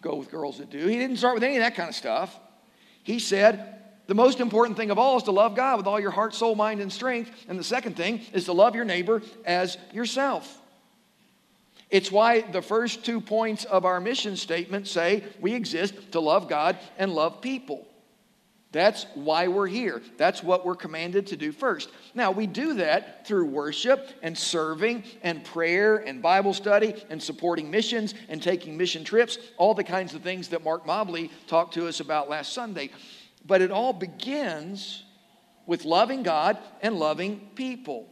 go 0.00 0.14
with 0.14 0.30
girls 0.30 0.56
that 0.56 0.70
do. 0.70 0.86
He 0.86 0.96
didn't 0.96 1.18
start 1.18 1.34
with 1.34 1.44
any 1.44 1.58
of 1.58 1.62
that 1.62 1.74
kind 1.74 1.90
of 1.90 1.94
stuff. 1.94 2.40
He 3.02 3.18
said, 3.18 3.82
the 4.06 4.14
most 4.14 4.40
important 4.40 4.78
thing 4.78 4.90
of 4.90 4.98
all 4.98 5.18
is 5.18 5.24
to 5.24 5.30
love 5.30 5.54
God 5.54 5.76
with 5.76 5.86
all 5.86 6.00
your 6.00 6.10
heart, 6.10 6.34
soul, 6.34 6.54
mind, 6.54 6.80
and 6.80 6.90
strength. 6.90 7.32
And 7.48 7.58
the 7.58 7.64
second 7.64 7.98
thing 7.98 8.22
is 8.32 8.46
to 8.46 8.54
love 8.54 8.74
your 8.74 8.86
neighbor 8.86 9.20
as 9.44 9.76
yourself. 9.92 10.58
It's 11.90 12.10
why 12.10 12.40
the 12.40 12.62
first 12.62 13.04
two 13.04 13.20
points 13.20 13.66
of 13.66 13.84
our 13.84 14.00
mission 14.00 14.36
statement 14.36 14.88
say 14.88 15.22
we 15.38 15.52
exist 15.52 16.12
to 16.12 16.20
love 16.20 16.48
God 16.48 16.78
and 16.96 17.12
love 17.12 17.42
people. 17.42 17.86
That's 18.72 19.04
why 19.14 19.48
we're 19.48 19.66
here. 19.66 20.00
That's 20.16 20.44
what 20.44 20.64
we're 20.64 20.76
commanded 20.76 21.26
to 21.28 21.36
do 21.36 21.50
first. 21.50 21.90
Now, 22.14 22.30
we 22.30 22.46
do 22.46 22.74
that 22.74 23.26
through 23.26 23.46
worship 23.46 24.08
and 24.22 24.38
serving 24.38 25.02
and 25.22 25.44
prayer 25.44 25.96
and 25.96 26.22
Bible 26.22 26.54
study 26.54 26.94
and 27.10 27.20
supporting 27.20 27.68
missions 27.70 28.14
and 28.28 28.40
taking 28.40 28.76
mission 28.76 29.02
trips, 29.02 29.38
all 29.56 29.74
the 29.74 29.82
kinds 29.82 30.14
of 30.14 30.22
things 30.22 30.48
that 30.48 30.62
Mark 30.62 30.86
Mobley 30.86 31.32
talked 31.48 31.74
to 31.74 31.88
us 31.88 31.98
about 31.98 32.28
last 32.28 32.52
Sunday. 32.52 32.90
But 33.44 33.60
it 33.60 33.72
all 33.72 33.92
begins 33.92 35.02
with 35.66 35.84
loving 35.84 36.22
God 36.22 36.56
and 36.80 36.96
loving 36.96 37.48
people. 37.56 38.06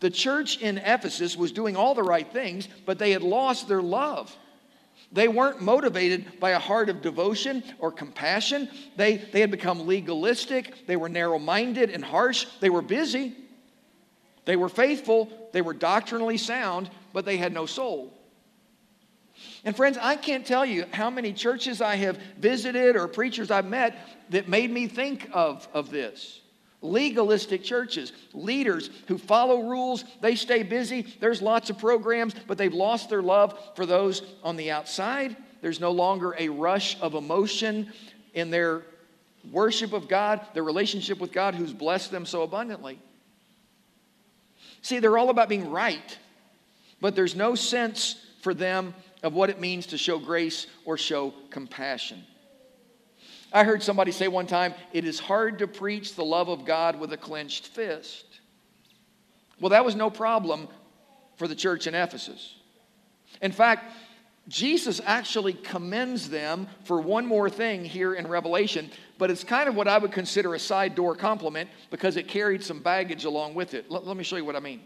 The 0.00 0.10
church 0.10 0.58
in 0.58 0.78
Ephesus 0.78 1.36
was 1.36 1.52
doing 1.52 1.76
all 1.76 1.94
the 1.94 2.02
right 2.02 2.30
things, 2.30 2.68
but 2.84 2.98
they 2.98 3.12
had 3.12 3.22
lost 3.22 3.68
their 3.68 3.82
love. 3.82 4.34
They 5.12 5.28
weren't 5.28 5.60
motivated 5.60 6.38
by 6.38 6.50
a 6.50 6.58
heart 6.58 6.88
of 6.88 7.02
devotion 7.02 7.64
or 7.78 7.90
compassion. 7.90 8.68
They, 8.96 9.16
they 9.16 9.40
had 9.40 9.50
become 9.50 9.86
legalistic. 9.86 10.86
They 10.86 10.96
were 10.96 11.08
narrow 11.08 11.38
minded 11.38 11.90
and 11.90 12.04
harsh. 12.04 12.46
They 12.60 12.70
were 12.70 12.82
busy. 12.82 13.34
They 14.44 14.56
were 14.56 14.68
faithful. 14.68 15.30
They 15.52 15.62
were 15.62 15.74
doctrinally 15.74 16.36
sound, 16.36 16.90
but 17.12 17.24
they 17.24 17.36
had 17.36 17.52
no 17.52 17.66
soul. 17.66 18.14
And 19.64 19.74
friends, 19.74 19.98
I 20.00 20.16
can't 20.16 20.46
tell 20.46 20.64
you 20.64 20.84
how 20.92 21.10
many 21.10 21.32
churches 21.32 21.80
I 21.80 21.96
have 21.96 22.18
visited 22.38 22.96
or 22.96 23.08
preachers 23.08 23.50
I've 23.50 23.66
met 23.66 23.96
that 24.30 24.48
made 24.48 24.70
me 24.70 24.86
think 24.86 25.28
of, 25.32 25.66
of 25.72 25.90
this 25.90 26.40
legalistic 26.82 27.62
churches, 27.62 28.12
leaders 28.32 28.90
who 29.06 29.18
follow 29.18 29.62
rules, 29.62 30.04
they 30.20 30.34
stay 30.34 30.62
busy. 30.62 31.02
There's 31.20 31.42
lots 31.42 31.70
of 31.70 31.78
programs, 31.78 32.34
but 32.46 32.58
they've 32.58 32.72
lost 32.72 33.10
their 33.10 33.22
love 33.22 33.58
for 33.76 33.86
those 33.86 34.22
on 34.42 34.56
the 34.56 34.70
outside. 34.70 35.36
There's 35.60 35.80
no 35.80 35.90
longer 35.90 36.34
a 36.38 36.48
rush 36.48 36.98
of 37.00 37.14
emotion 37.14 37.92
in 38.34 38.50
their 38.50 38.82
worship 39.50 39.92
of 39.92 40.08
God, 40.08 40.40
their 40.54 40.64
relationship 40.64 41.18
with 41.18 41.32
God 41.32 41.54
who's 41.54 41.72
blessed 41.72 42.10
them 42.10 42.24
so 42.26 42.42
abundantly. 42.42 42.98
See, 44.82 44.98
they're 44.98 45.18
all 45.18 45.30
about 45.30 45.48
being 45.48 45.70
right, 45.70 46.18
but 47.00 47.14
there's 47.14 47.36
no 47.36 47.54
sense 47.54 48.16
for 48.40 48.54
them 48.54 48.94
of 49.22 49.34
what 49.34 49.50
it 49.50 49.60
means 49.60 49.86
to 49.88 49.98
show 49.98 50.18
grace 50.18 50.66
or 50.86 50.96
show 50.96 51.34
compassion. 51.50 52.24
I 53.52 53.64
heard 53.64 53.82
somebody 53.82 54.12
say 54.12 54.28
one 54.28 54.46
time, 54.46 54.74
it 54.92 55.04
is 55.04 55.18
hard 55.18 55.58
to 55.58 55.66
preach 55.66 56.14
the 56.14 56.24
love 56.24 56.48
of 56.48 56.64
God 56.64 56.98
with 57.00 57.12
a 57.12 57.16
clenched 57.16 57.66
fist. 57.68 58.24
Well, 59.60 59.70
that 59.70 59.84
was 59.84 59.94
no 59.94 60.10
problem 60.10 60.68
for 61.36 61.48
the 61.48 61.54
church 61.54 61.86
in 61.86 61.94
Ephesus. 61.94 62.54
In 63.42 63.52
fact, 63.52 63.92
Jesus 64.48 65.00
actually 65.04 65.52
commends 65.52 66.28
them 66.28 66.66
for 66.84 67.00
one 67.00 67.26
more 67.26 67.50
thing 67.50 67.84
here 67.84 68.14
in 68.14 68.26
Revelation, 68.26 68.90
but 69.18 69.30
it's 69.30 69.44
kind 69.44 69.68
of 69.68 69.74
what 69.74 69.86
I 69.86 69.98
would 69.98 70.12
consider 70.12 70.54
a 70.54 70.58
side 70.58 70.94
door 70.94 71.14
compliment 71.14 71.70
because 71.90 72.16
it 72.16 72.26
carried 72.26 72.64
some 72.64 72.80
baggage 72.80 73.24
along 73.24 73.54
with 73.54 73.74
it. 73.74 73.90
Let, 73.90 74.06
let 74.06 74.16
me 74.16 74.24
show 74.24 74.36
you 74.36 74.44
what 74.44 74.56
I 74.56 74.60
mean. 74.60 74.80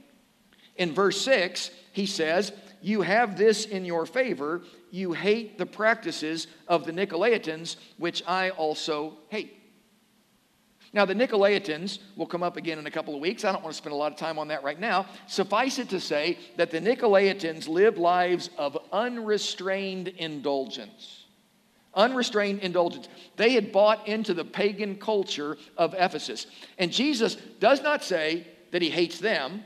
In 0.76 0.92
verse 0.92 1.20
6, 1.20 1.70
he 1.92 2.04
says, 2.06 2.52
You 2.84 3.00
have 3.00 3.38
this 3.38 3.64
in 3.64 3.86
your 3.86 4.04
favor. 4.04 4.60
You 4.90 5.14
hate 5.14 5.56
the 5.56 5.64
practices 5.64 6.48
of 6.68 6.84
the 6.84 6.92
Nicolaitans, 6.92 7.76
which 7.96 8.22
I 8.26 8.50
also 8.50 9.14
hate. 9.30 9.56
Now, 10.92 11.06
the 11.06 11.14
Nicolaitans 11.14 12.00
will 12.14 12.26
come 12.26 12.42
up 12.42 12.58
again 12.58 12.78
in 12.78 12.86
a 12.86 12.90
couple 12.90 13.14
of 13.14 13.22
weeks. 13.22 13.42
I 13.42 13.52
don't 13.52 13.62
want 13.62 13.72
to 13.72 13.78
spend 13.78 13.94
a 13.94 13.96
lot 13.96 14.12
of 14.12 14.18
time 14.18 14.38
on 14.38 14.48
that 14.48 14.62
right 14.62 14.78
now. 14.78 15.06
Suffice 15.26 15.78
it 15.78 15.88
to 15.88 15.98
say 15.98 16.38
that 16.56 16.70
the 16.70 16.78
Nicolaitans 16.78 17.68
lived 17.68 17.96
lives 17.96 18.50
of 18.58 18.76
unrestrained 18.92 20.08
indulgence. 20.08 21.24
Unrestrained 21.94 22.60
indulgence. 22.60 23.08
They 23.36 23.54
had 23.54 23.72
bought 23.72 24.06
into 24.06 24.34
the 24.34 24.44
pagan 24.44 24.96
culture 24.96 25.56
of 25.78 25.94
Ephesus. 25.94 26.46
And 26.76 26.92
Jesus 26.92 27.36
does 27.60 27.80
not 27.80 28.04
say 28.04 28.46
that 28.72 28.82
he 28.82 28.90
hates 28.90 29.20
them, 29.20 29.64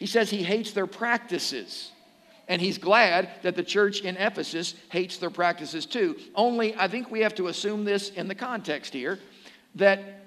he 0.00 0.06
says 0.06 0.30
he 0.30 0.42
hates 0.42 0.72
their 0.72 0.86
practices. 0.86 1.92
And 2.48 2.60
he's 2.60 2.78
glad 2.78 3.28
that 3.42 3.54
the 3.54 3.62
church 3.62 4.00
in 4.00 4.16
Ephesus 4.16 4.74
hates 4.88 5.18
their 5.18 5.30
practices 5.30 5.86
too. 5.86 6.16
Only, 6.34 6.74
I 6.74 6.88
think 6.88 7.10
we 7.10 7.20
have 7.20 7.34
to 7.36 7.46
assume 7.46 7.84
this 7.84 8.08
in 8.08 8.26
the 8.26 8.34
context 8.34 8.92
here 8.92 9.20
that 9.76 10.24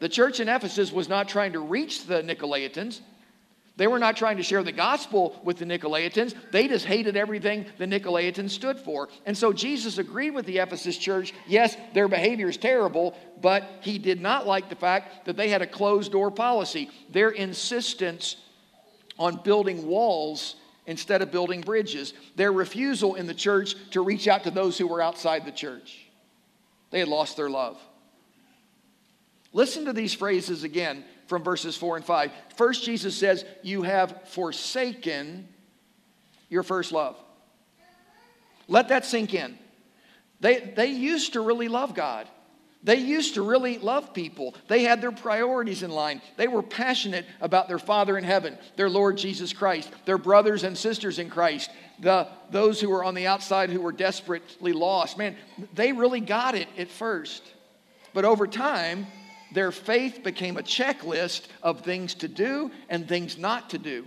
the 0.00 0.08
church 0.08 0.40
in 0.40 0.48
Ephesus 0.48 0.92
was 0.92 1.08
not 1.08 1.28
trying 1.28 1.52
to 1.52 1.60
reach 1.60 2.04
the 2.04 2.20
Nicolaitans. 2.22 3.00
They 3.76 3.86
were 3.86 3.98
not 3.98 4.16
trying 4.16 4.38
to 4.38 4.42
share 4.42 4.62
the 4.62 4.72
gospel 4.72 5.40
with 5.44 5.58
the 5.58 5.64
Nicolaitans. 5.66 6.34
They 6.50 6.66
just 6.66 6.84
hated 6.84 7.16
everything 7.16 7.66
the 7.78 7.86
Nicolaitans 7.86 8.50
stood 8.50 8.78
for. 8.78 9.08
And 9.24 9.38
so 9.38 9.52
Jesus 9.52 9.98
agreed 9.98 10.32
with 10.32 10.46
the 10.46 10.58
Ephesus 10.58 10.98
church. 10.98 11.32
Yes, 11.46 11.76
their 11.94 12.08
behavior 12.08 12.48
is 12.48 12.56
terrible, 12.56 13.16
but 13.40 13.68
he 13.82 13.98
did 13.98 14.20
not 14.20 14.46
like 14.46 14.68
the 14.68 14.76
fact 14.76 15.26
that 15.26 15.36
they 15.36 15.48
had 15.48 15.62
a 15.62 15.66
closed 15.66 16.12
door 16.12 16.30
policy. 16.30 16.90
Their 17.10 17.30
insistence 17.30 18.36
on 19.18 19.36
building 19.36 19.86
walls 19.86 20.56
instead 20.86 21.22
of 21.22 21.30
building 21.30 21.60
bridges. 21.60 22.14
Their 22.36 22.52
refusal 22.52 23.14
in 23.14 23.26
the 23.26 23.34
church 23.34 23.74
to 23.90 24.00
reach 24.00 24.28
out 24.28 24.44
to 24.44 24.50
those 24.50 24.78
who 24.78 24.86
were 24.86 25.02
outside 25.02 25.44
the 25.44 25.52
church. 25.52 26.06
They 26.90 27.00
had 27.00 27.08
lost 27.08 27.36
their 27.36 27.50
love. 27.50 27.78
Listen 29.52 29.86
to 29.86 29.92
these 29.92 30.14
phrases 30.14 30.64
again 30.64 31.04
from 31.26 31.42
verses 31.42 31.76
4 31.76 31.96
and 31.96 32.04
5. 32.04 32.30
First, 32.56 32.84
Jesus 32.84 33.16
says, 33.16 33.44
You 33.62 33.82
have 33.82 34.28
forsaken 34.28 35.48
your 36.48 36.62
first 36.62 36.92
love. 36.92 37.16
Let 38.68 38.88
that 38.88 39.04
sink 39.04 39.34
in. 39.34 39.58
They, 40.40 40.72
they 40.76 40.86
used 40.86 41.32
to 41.32 41.40
really 41.40 41.68
love 41.68 41.94
God. 41.94 42.28
They 42.86 42.98
used 42.98 43.34
to 43.34 43.42
really 43.42 43.78
love 43.78 44.14
people. 44.14 44.54
They 44.68 44.84
had 44.84 45.02
their 45.02 45.10
priorities 45.10 45.82
in 45.82 45.90
line. 45.90 46.22
They 46.36 46.46
were 46.46 46.62
passionate 46.62 47.26
about 47.40 47.66
their 47.66 47.80
Father 47.80 48.16
in 48.16 48.22
heaven, 48.22 48.56
their 48.76 48.88
Lord 48.88 49.18
Jesus 49.18 49.52
Christ, 49.52 49.90
their 50.04 50.18
brothers 50.18 50.62
and 50.62 50.78
sisters 50.78 51.18
in 51.18 51.28
Christ, 51.28 51.68
the, 51.98 52.28
those 52.52 52.80
who 52.80 52.88
were 52.88 53.02
on 53.02 53.16
the 53.16 53.26
outside 53.26 53.70
who 53.70 53.80
were 53.80 53.90
desperately 53.90 54.72
lost. 54.72 55.18
Man, 55.18 55.34
they 55.74 55.92
really 55.92 56.20
got 56.20 56.54
it 56.54 56.68
at 56.78 56.88
first. 56.88 57.42
But 58.14 58.24
over 58.24 58.46
time, 58.46 59.08
their 59.52 59.72
faith 59.72 60.22
became 60.22 60.56
a 60.56 60.62
checklist 60.62 61.48
of 61.64 61.80
things 61.80 62.14
to 62.14 62.28
do 62.28 62.70
and 62.88 63.08
things 63.08 63.36
not 63.36 63.70
to 63.70 63.78
do. 63.78 64.06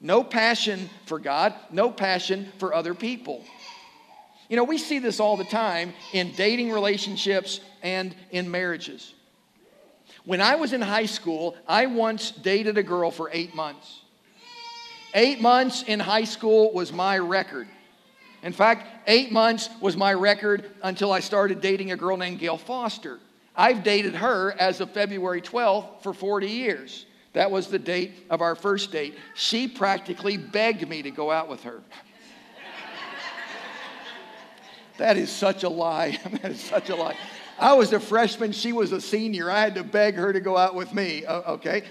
No 0.00 0.24
passion 0.24 0.90
for 1.06 1.20
God, 1.20 1.54
no 1.70 1.92
passion 1.92 2.50
for 2.58 2.74
other 2.74 2.94
people. 2.94 3.44
You 4.50 4.56
know, 4.56 4.64
we 4.64 4.78
see 4.78 4.98
this 4.98 5.20
all 5.20 5.36
the 5.36 5.44
time 5.44 5.94
in 6.12 6.32
dating 6.32 6.72
relationships 6.72 7.60
and 7.84 8.14
in 8.32 8.50
marriages. 8.50 9.14
When 10.24 10.40
I 10.40 10.56
was 10.56 10.72
in 10.72 10.80
high 10.80 11.06
school, 11.06 11.56
I 11.68 11.86
once 11.86 12.32
dated 12.32 12.76
a 12.76 12.82
girl 12.82 13.12
for 13.12 13.30
eight 13.32 13.54
months. 13.54 14.02
Eight 15.14 15.40
months 15.40 15.84
in 15.84 16.00
high 16.00 16.24
school 16.24 16.72
was 16.72 16.92
my 16.92 17.16
record. 17.16 17.68
In 18.42 18.52
fact, 18.52 18.88
eight 19.06 19.30
months 19.30 19.70
was 19.80 19.96
my 19.96 20.12
record 20.12 20.68
until 20.82 21.12
I 21.12 21.20
started 21.20 21.60
dating 21.60 21.92
a 21.92 21.96
girl 21.96 22.16
named 22.16 22.40
Gail 22.40 22.58
Foster. 22.58 23.20
I've 23.54 23.84
dated 23.84 24.16
her 24.16 24.52
as 24.58 24.80
of 24.80 24.90
February 24.90 25.42
12th 25.42 26.02
for 26.02 26.12
40 26.12 26.48
years. 26.48 27.06
That 27.34 27.52
was 27.52 27.68
the 27.68 27.78
date 27.78 28.26
of 28.30 28.40
our 28.40 28.56
first 28.56 28.90
date. 28.90 29.14
She 29.34 29.68
practically 29.68 30.36
begged 30.36 30.88
me 30.88 31.02
to 31.02 31.10
go 31.12 31.30
out 31.30 31.48
with 31.48 31.62
her. 31.62 31.82
That 35.00 35.16
is 35.16 35.32
such 35.32 35.62
a 35.62 35.68
lie. 35.70 36.18
that 36.42 36.50
is 36.50 36.60
such 36.60 36.90
a 36.90 36.94
lie. 36.94 37.16
I 37.58 37.72
was 37.72 37.90
a 37.94 37.98
freshman, 37.98 38.52
she 38.52 38.74
was 38.74 38.92
a 38.92 39.00
senior. 39.00 39.50
I 39.50 39.60
had 39.60 39.74
to 39.76 39.82
beg 39.82 40.14
her 40.14 40.30
to 40.30 40.40
go 40.40 40.58
out 40.58 40.74
with 40.74 40.92
me. 40.92 41.26
okay. 41.26 41.84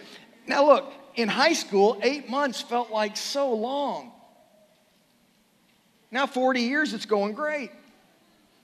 Now, 0.45 0.67
look, 0.67 0.93
in 1.15 1.27
high 1.27 1.53
school, 1.53 1.99
eight 2.03 2.29
months 2.29 2.61
felt 2.61 2.91
like 2.91 3.17
so 3.17 3.51
long. 3.53 4.11
Now, 6.11 6.27
40 6.27 6.61
years, 6.61 6.93
it's 6.93 7.07
going 7.07 7.33
great. 7.33 7.71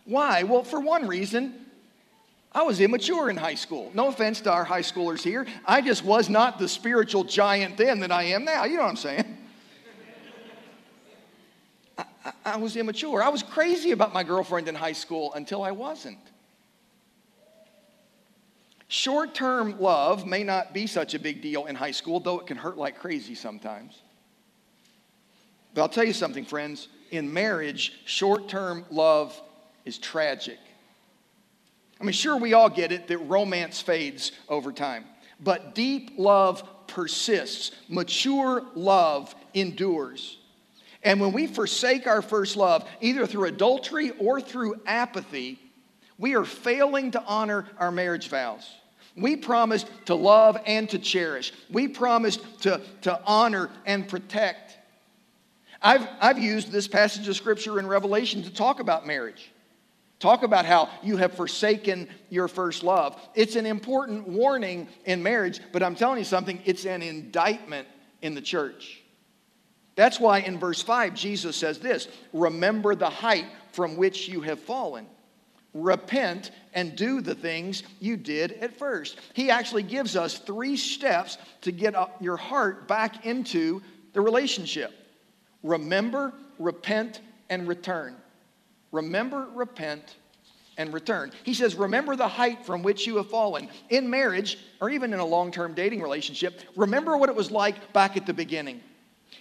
Why? 0.05 0.43
Well, 0.43 0.63
for 0.63 0.79
one 0.79 1.07
reason, 1.07 1.65
I 2.51 2.61
was 2.61 2.79
immature 2.81 3.31
in 3.31 3.37
high 3.37 3.55
school. 3.55 3.89
No 3.95 4.09
offense 4.09 4.41
to 4.41 4.51
our 4.51 4.63
high 4.63 4.83
schoolers 4.83 5.23
here. 5.23 5.47
I 5.65 5.81
just 5.81 6.03
was 6.03 6.29
not 6.29 6.59
the 6.59 6.69
spiritual 6.69 7.23
giant 7.23 7.77
then 7.77 7.99
that 8.01 8.11
I 8.11 8.25
am 8.25 8.45
now. 8.45 8.65
You 8.65 8.77
know 8.77 8.83
what 8.83 8.89
I'm 8.89 8.95
saying? 8.95 9.35
I 12.45 12.57
was 12.57 12.77
immature. 12.77 13.23
I 13.23 13.29
was 13.29 13.41
crazy 13.41 13.91
about 13.91 14.13
my 14.13 14.23
girlfriend 14.23 14.67
in 14.67 14.75
high 14.75 14.93
school 14.93 15.33
until 15.33 15.63
I 15.63 15.71
wasn't. 15.71 16.19
Short 18.87 19.33
term 19.33 19.79
love 19.79 20.27
may 20.27 20.43
not 20.43 20.71
be 20.71 20.85
such 20.85 21.15
a 21.15 21.19
big 21.19 21.41
deal 21.41 21.65
in 21.65 21.75
high 21.75 21.91
school, 21.91 22.19
though 22.19 22.39
it 22.39 22.45
can 22.45 22.55
hurt 22.55 22.77
like 22.77 22.99
crazy 22.99 23.33
sometimes. 23.33 23.99
But 25.73 25.81
I'll 25.81 25.89
tell 25.89 26.05
you 26.05 26.13
something, 26.13 26.45
friends. 26.45 26.87
In 27.09 27.33
marriage, 27.33 27.93
short 28.05 28.47
term 28.47 28.85
love 28.91 29.39
is 29.83 29.97
tragic. 29.97 30.59
I 31.99 32.03
mean, 32.03 32.13
sure, 32.13 32.37
we 32.37 32.53
all 32.53 32.69
get 32.69 32.91
it 32.91 33.07
that 33.07 33.17
romance 33.19 33.81
fades 33.81 34.31
over 34.49 34.71
time, 34.71 35.05
but 35.39 35.73
deep 35.73 36.11
love 36.17 36.63
persists, 36.87 37.71
mature 37.89 38.63
love 38.75 39.34
endures. 39.53 40.38
And 41.06 41.22
when 41.22 41.32
we 41.32 41.46
forsake 41.46 42.08
our 42.08 42.24
first 42.24 42.58
love, 42.58 42.84
either 43.00 43.28
through 43.28 43.46
adultery 43.46 44.10
or 44.20 44.41
through 44.41 44.82
apathy, 44.88 45.60
we 46.18 46.36
are 46.36 46.44
failing 46.44 47.12
to 47.12 47.24
honor 47.24 47.68
our 47.78 47.91
marriage 47.91 48.28
vows. 48.28 48.68
We 49.15 49.36
promised 49.38 49.88
to 50.06 50.15
love 50.15 50.58
and 50.65 50.89
to 50.89 51.00
cherish. 51.00 51.54
We 51.70 51.88
promised 51.88 52.63
to, 52.63 52.82
to 53.04 53.22
honor 53.24 53.70
and 53.86 54.10
protect. 54.10 54.78
I've, 55.80 56.08
I've 56.20 56.39
used 56.39 56.72
this 56.72 56.88
passage 56.88 57.28
of 57.28 57.36
scripture 57.36 57.80
in 57.80 57.86
Revelation 57.86 58.41
to 58.41 58.50
talk 58.50 58.80
about 58.80 59.06
marriage. 59.06 59.52
Talk 60.20 60.41
about 60.41 60.65
how 60.65 60.89
you 61.04 61.18
have 61.18 61.34
forsaken 61.34 62.10
your 62.32 62.48
first 62.48 62.84
love. 62.84 63.22
It's 63.36 63.56
an 63.56 63.68
important 63.68 64.28
warning 64.28 64.88
in 65.06 65.22
marriage, 65.22 65.60
but 65.72 65.84
I'm 65.84 65.96
telling 65.96 66.18
you 66.18 66.26
something, 66.26 66.60
it's 66.65 66.86
an 66.86 67.04
indictment 67.04 67.88
in 68.24 68.34
the 68.34 68.41
church. 68.41 69.04
That's 69.95 70.19
why 70.19 70.39
in 70.39 70.60
verse 70.60 70.81
5, 70.81 71.13
Jesus 71.15 71.55
says 71.55 71.79
this 71.79 72.08
Remember 72.34 72.95
the 72.95 73.10
height 73.10 73.45
from 73.71 73.97
which 73.97 74.27
you 74.27 74.41
have 74.41 74.60
fallen. 74.60 75.08
Repent 75.73 76.51
and 76.73 76.95
do 76.95 77.19
the 77.19 77.36
things 77.36 77.84
you 77.99 78.15
did 78.15 78.53
at 78.53 78.77
first. 78.77 79.19
He 79.34 79.49
actually 79.49 79.84
gives 79.84 80.15
us 80.15 80.38
three 80.39 80.77
steps 80.77 81.38
to 81.62 81.71
get 81.71 81.95
your 82.21 82.38
heart 82.38 82.88
back 82.88 83.25
into 83.25 83.81
the 84.13 84.21
relationship 84.21 84.93
remember, 85.63 86.31
repent, 86.60 87.21
and 87.49 87.67
return. 87.67 88.15
Remember, 88.91 89.47
repent, 89.53 90.15
and 90.77 90.93
return. 90.93 91.31
He 91.43 91.53
says, 91.53 91.75
Remember 91.75 92.15
the 92.15 92.27
height 92.27 92.65
from 92.65 92.84
which 92.84 93.08
you 93.08 93.17
have 93.17 93.29
fallen. 93.29 93.67
In 93.89 94.10
marriage, 94.10 94.60
or 94.79 94.89
even 94.89 95.12
in 95.13 95.19
a 95.19 95.25
long 95.25 95.51
term 95.51 95.73
dating 95.73 96.01
relationship, 96.01 96.62
remember 96.75 97.17
what 97.17 97.29
it 97.29 97.36
was 97.36 97.51
like 97.51 97.91
back 97.93 98.15
at 98.15 98.25
the 98.25 98.34
beginning 98.34 98.81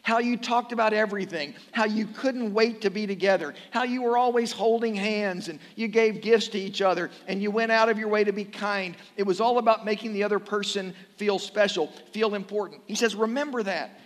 how 0.04 0.18
you 0.18 0.36
talked 0.36 0.70
about 0.70 0.92
everything, 0.92 1.54
how 1.72 1.86
you 1.86 2.06
couldn't 2.06 2.52
wait 2.52 2.82
to 2.82 2.90
be 2.90 3.06
together, 3.06 3.54
how 3.70 3.84
you 3.84 4.02
were 4.02 4.18
always 4.18 4.52
holding 4.52 4.94
hands 4.94 5.48
and 5.48 5.58
you 5.76 5.88
gave 5.88 6.20
gifts 6.20 6.48
to 6.48 6.58
each 6.58 6.82
other 6.82 7.10
and 7.26 7.42
you 7.42 7.50
went 7.50 7.72
out 7.72 7.88
of 7.88 7.98
your 7.98 8.08
way 8.08 8.22
to 8.22 8.32
be 8.32 8.44
kind. 8.44 8.96
It 9.16 9.22
was 9.22 9.40
all 9.40 9.56
about 9.56 9.86
making 9.86 10.12
the 10.12 10.22
other 10.22 10.38
person 10.38 10.94
feel 11.16 11.38
special, 11.38 11.86
feel 12.12 12.34
important. 12.34 12.82
He 12.86 12.94
says, 12.94 13.14
Remember 13.14 13.62
that. 13.62 13.98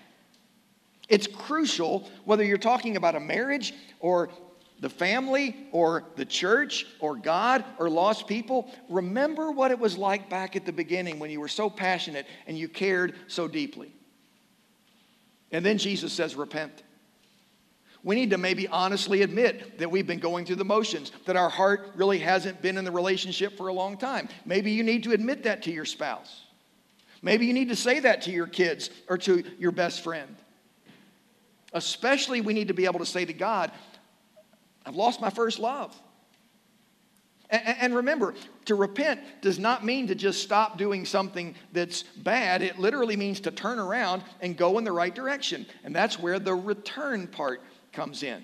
It's 1.09 1.27
crucial 1.27 2.09
whether 2.25 2.45
you're 2.45 2.59
talking 2.59 2.97
about 2.97 3.17
a 3.17 3.21
marriage 3.21 3.75
or 3.99 4.31
the 4.79 4.91
family 4.91 5.67
or 5.73 6.05
the 6.15 6.25
church 6.25 6.87
or 7.01 7.17
God 7.17 7.65
or 7.77 7.91
lost 7.91 8.29
people. 8.29 8.73
Remember 8.89 9.51
what 9.51 9.73
it 9.73 9.79
was 9.81 9.99
like 9.99 10.31
back 10.31 10.55
at 10.55 10.65
the 10.65 10.73
beginning 10.73 11.19
when 11.19 11.31
you 11.31 11.41
were 11.41 11.49
so 11.49 11.69
passionate 11.69 12.27
and 12.47 12.57
you 12.57 12.69
cared 12.69 13.17
so 13.27 13.49
deeply. 13.49 13.93
And 15.51 15.65
then 15.65 15.79
Jesus 15.79 16.13
says, 16.13 16.35
repent. 16.35 16.83
We 18.05 18.15
need 18.15 18.31
to 18.31 18.39
maybe 18.39 18.69
honestly 18.69 19.23
admit 19.23 19.79
that 19.79 19.91
we've 19.91 20.07
been 20.07 20.21
going 20.21 20.47
through 20.47 20.57
the 20.57 20.65
motions, 20.65 21.11
that 21.27 21.37
our 21.37 21.49
heart 21.49 21.93
really 21.97 22.19
hasn't 22.19 22.63
been 22.63 22.79
in 22.79 22.85
the 22.85 22.93
relationship 22.93 23.57
for 23.57 23.69
a 23.69 23.73
long 23.73 23.97
time. 23.97 24.29
Maybe 24.45 24.71
you 24.71 24.85
need 24.85 25.05
to 25.05 25.13
admit 25.13 25.43
that 25.45 25.63
to 25.65 25.73
your 25.73 25.85
spouse. 25.85 26.45
Maybe 27.23 27.47
you 27.47 27.53
need 27.53 27.69
to 27.71 27.77
say 27.77 27.99
that 28.01 28.23
to 28.23 28.31
your 28.31 28.47
kids 28.47 28.91
or 29.09 29.19
to 29.19 29.43
your 29.59 29.73
best 29.73 30.05
friend. 30.05 30.37
Especially, 31.73 32.41
we 32.41 32.55
need 32.55 32.69
to 32.69 32.75
be 32.75 32.85
able 32.85 33.01
to 33.01 33.07
say 33.07 33.25
to 33.25 33.33
God, 33.33 33.73
I've 34.87 34.95
lost 34.95 35.21
my 35.21 35.31
first 35.31 35.59
love. 35.59 35.95
And 37.51 37.95
remember, 37.95 38.35
to 38.67 38.75
repent 38.75 39.21
does 39.41 39.59
not 39.59 39.85
mean 39.85 40.07
to 40.09 40.15
just 40.15 40.43
stop 40.43 40.77
doing 40.77 41.07
something 41.07 41.55
that's 41.73 42.03
bad. 42.03 42.61
It 42.61 42.79
literally 42.79 43.17
means 43.17 43.41
to 43.41 43.51
turn 43.51 43.79
around 43.79 44.23
and 44.43 44.57
go 44.57 44.77
in 44.77 44.85
the 44.85 44.93
right 44.93 45.15
direction. 45.15 45.67
And 45.83 45.97
that's 45.97 46.19
where 46.19 46.39
the 46.39 46.55
return 46.55 47.27
part 47.27 47.63
comes 47.93 48.23
in. 48.23 48.43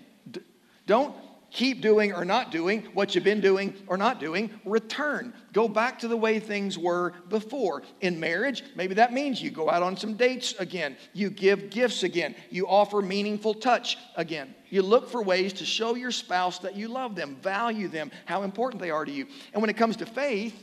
Don't 0.86 1.14
keep 1.54 1.80
doing 1.80 2.12
or 2.12 2.24
not 2.24 2.50
doing 2.50 2.82
what 2.92 3.14
you've 3.14 3.24
been 3.24 3.40
doing 3.40 3.74
or 3.86 3.96
not 3.96 4.20
doing, 4.20 4.50
return. 4.64 5.32
Go 5.52 5.68
back 5.68 6.00
to 6.00 6.08
the 6.08 6.16
way 6.16 6.40
things 6.40 6.76
were 6.76 7.14
before. 7.28 7.82
In 8.00 8.20
marriage, 8.20 8.64
maybe 8.74 8.94
that 8.94 9.12
means 9.12 9.40
you 9.40 9.50
go 9.50 9.70
out 9.70 9.82
on 9.82 9.96
some 9.96 10.14
dates 10.14 10.54
again, 10.58 10.96
you 11.12 11.30
give 11.30 11.70
gifts 11.70 12.02
again, 12.02 12.34
you 12.50 12.66
offer 12.66 13.00
meaningful 13.00 13.54
touch 13.54 13.96
again. 14.16 14.54
You 14.68 14.82
look 14.82 15.08
for 15.08 15.22
ways 15.22 15.52
to 15.54 15.64
show 15.64 15.94
your 15.94 16.10
spouse 16.10 16.58
that 16.58 16.74
you 16.74 16.88
love 16.88 17.14
them, 17.14 17.36
value 17.40 17.86
them, 17.86 18.10
how 18.26 18.42
important 18.42 18.82
they 18.82 18.90
are 18.90 19.04
to 19.04 19.12
you. 19.12 19.26
And 19.52 19.62
when 19.62 19.70
it 19.70 19.76
comes 19.76 19.96
to 19.98 20.06
faith, 20.06 20.60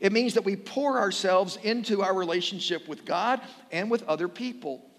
it 0.00 0.12
means 0.12 0.32
that 0.34 0.44
we 0.46 0.56
pour 0.56 0.98
ourselves 0.98 1.58
into 1.62 2.02
our 2.02 2.14
relationship 2.14 2.88
with 2.88 3.04
God 3.04 3.42
and 3.70 3.90
with 3.90 4.02
other 4.04 4.28
people. 4.28 4.89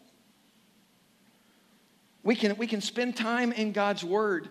We 2.24 2.36
can, 2.36 2.56
we 2.58 2.68
can 2.68 2.82
spend 2.82 3.16
time 3.16 3.52
in 3.52 3.72
God's 3.72 4.04
Word 4.04 4.50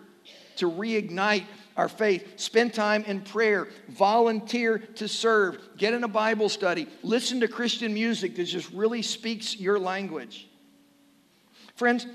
to 0.57 0.69
reignite 0.69 1.45
our 1.77 1.87
faith. 1.87 2.39
Spend 2.39 2.73
time 2.73 3.03
in 3.05 3.21
prayer. 3.21 3.67
Volunteer 3.89 4.77
to 4.77 5.07
serve. 5.07 5.57
Get 5.77 5.93
in 5.93 6.03
a 6.03 6.07
Bible 6.07 6.49
study. 6.49 6.87
Listen 7.01 7.39
to 7.39 7.47
Christian 7.47 7.93
music 7.93 8.35
that 8.35 8.43
just 8.43 8.69
really 8.71 9.01
speaks 9.01 9.57
your 9.57 9.79
language. 9.79 10.47
Friends, 11.75 12.05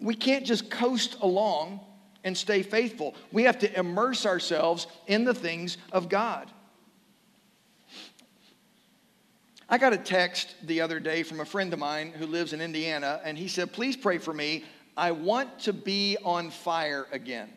we 0.00 0.14
can't 0.14 0.46
just 0.46 0.70
coast 0.70 1.16
along 1.20 1.80
and 2.24 2.36
stay 2.36 2.62
faithful. 2.62 3.14
We 3.32 3.44
have 3.44 3.58
to 3.60 3.78
immerse 3.78 4.26
ourselves 4.26 4.86
in 5.06 5.24
the 5.24 5.34
things 5.34 5.76
of 5.92 6.08
God. 6.08 6.50
I 9.68 9.78
got 9.78 9.92
a 9.92 9.98
text 9.98 10.54
the 10.64 10.80
other 10.80 10.98
day 10.98 11.22
from 11.22 11.40
a 11.40 11.44
friend 11.44 11.72
of 11.72 11.78
mine 11.78 12.12
who 12.12 12.26
lives 12.26 12.52
in 12.52 12.60
Indiana, 12.60 13.20
and 13.24 13.38
he 13.38 13.46
said, 13.46 13.72
Please 13.72 13.96
pray 13.96 14.18
for 14.18 14.34
me. 14.34 14.64
I 15.00 15.12
want 15.12 15.60
to 15.60 15.72
be 15.72 16.18
on 16.22 16.50
fire 16.50 17.06
again. 17.10 17.48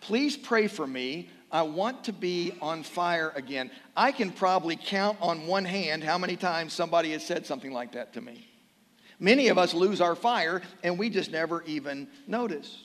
Please 0.00 0.36
pray 0.36 0.68
for 0.68 0.86
me. 0.86 1.30
I 1.50 1.62
want 1.62 2.04
to 2.04 2.12
be 2.12 2.52
on 2.62 2.84
fire 2.84 3.32
again. 3.34 3.72
I 3.96 4.12
can 4.12 4.30
probably 4.30 4.76
count 4.76 5.18
on 5.20 5.48
one 5.48 5.64
hand 5.64 6.04
how 6.04 6.16
many 6.16 6.36
times 6.36 6.72
somebody 6.72 7.10
has 7.10 7.26
said 7.26 7.44
something 7.44 7.72
like 7.72 7.90
that 7.92 8.12
to 8.12 8.20
me. 8.20 8.48
Many 9.18 9.48
of 9.48 9.58
us 9.58 9.74
lose 9.74 10.00
our 10.00 10.14
fire 10.14 10.62
and 10.84 10.96
we 10.96 11.10
just 11.10 11.32
never 11.32 11.64
even 11.64 12.06
notice. 12.28 12.84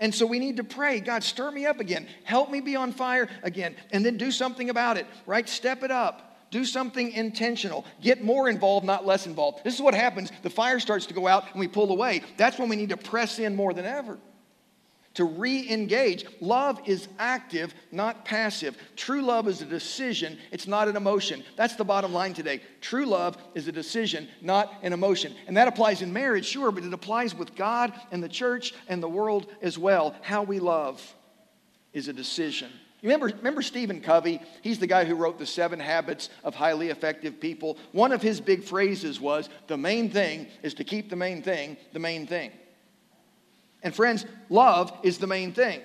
And 0.00 0.12
so 0.12 0.26
we 0.26 0.40
need 0.40 0.56
to 0.56 0.64
pray, 0.64 0.98
God, 0.98 1.22
stir 1.22 1.52
me 1.52 1.66
up 1.66 1.78
again. 1.78 2.08
Help 2.24 2.50
me 2.50 2.60
be 2.60 2.74
on 2.74 2.90
fire 2.90 3.28
again. 3.44 3.76
And 3.92 4.04
then 4.04 4.16
do 4.16 4.32
something 4.32 4.70
about 4.70 4.96
it, 4.96 5.06
right? 5.24 5.48
Step 5.48 5.84
it 5.84 5.92
up. 5.92 6.31
Do 6.52 6.66
something 6.66 7.12
intentional. 7.12 7.86
Get 8.02 8.22
more 8.22 8.46
involved, 8.46 8.84
not 8.84 9.06
less 9.06 9.26
involved. 9.26 9.64
This 9.64 9.74
is 9.74 9.80
what 9.80 9.94
happens. 9.94 10.30
The 10.42 10.50
fire 10.50 10.78
starts 10.80 11.06
to 11.06 11.14
go 11.14 11.26
out 11.26 11.50
and 11.50 11.58
we 11.58 11.66
pull 11.66 11.90
away. 11.90 12.22
That's 12.36 12.58
when 12.58 12.68
we 12.68 12.76
need 12.76 12.90
to 12.90 12.98
press 12.98 13.38
in 13.38 13.56
more 13.56 13.72
than 13.72 13.86
ever. 13.86 14.18
To 15.14 15.24
re 15.24 15.66
engage. 15.70 16.26
Love 16.40 16.78
is 16.84 17.08
active, 17.18 17.74
not 17.90 18.26
passive. 18.26 18.76
True 18.96 19.22
love 19.22 19.48
is 19.48 19.62
a 19.62 19.64
decision, 19.64 20.38
it's 20.50 20.66
not 20.66 20.88
an 20.88 20.96
emotion. 20.96 21.42
That's 21.56 21.74
the 21.76 21.84
bottom 21.84 22.12
line 22.12 22.34
today. 22.34 22.60
True 22.82 23.06
love 23.06 23.38
is 23.54 23.66
a 23.66 23.72
decision, 23.72 24.28
not 24.42 24.74
an 24.82 24.92
emotion. 24.92 25.34
And 25.46 25.56
that 25.56 25.68
applies 25.68 26.02
in 26.02 26.12
marriage, 26.12 26.44
sure, 26.44 26.70
but 26.70 26.84
it 26.84 26.92
applies 26.92 27.34
with 27.34 27.54
God 27.54 27.94
and 28.10 28.22
the 28.22 28.28
church 28.28 28.74
and 28.88 29.02
the 29.02 29.08
world 29.08 29.46
as 29.62 29.78
well. 29.78 30.14
How 30.20 30.42
we 30.42 30.60
love 30.60 31.02
is 31.94 32.08
a 32.08 32.12
decision. 32.12 32.70
You 33.02 33.08
remember, 33.08 33.34
remember 33.36 33.62
Stephen 33.62 34.00
Covey? 34.00 34.40
He's 34.62 34.78
the 34.78 34.86
guy 34.86 35.04
who 35.04 35.16
wrote 35.16 35.36
The 35.36 35.46
Seven 35.46 35.80
Habits 35.80 36.30
of 36.44 36.54
Highly 36.54 36.88
Effective 36.88 37.40
People. 37.40 37.76
One 37.90 38.12
of 38.12 38.22
his 38.22 38.40
big 38.40 38.62
phrases 38.62 39.20
was 39.20 39.48
the 39.66 39.76
main 39.76 40.08
thing 40.08 40.46
is 40.62 40.74
to 40.74 40.84
keep 40.84 41.10
the 41.10 41.16
main 41.16 41.42
thing 41.42 41.76
the 41.92 41.98
main 41.98 42.28
thing. 42.28 42.52
And 43.82 43.92
friends, 43.92 44.24
love 44.48 44.92
is 45.02 45.18
the 45.18 45.26
main 45.26 45.52
thing. 45.52 45.80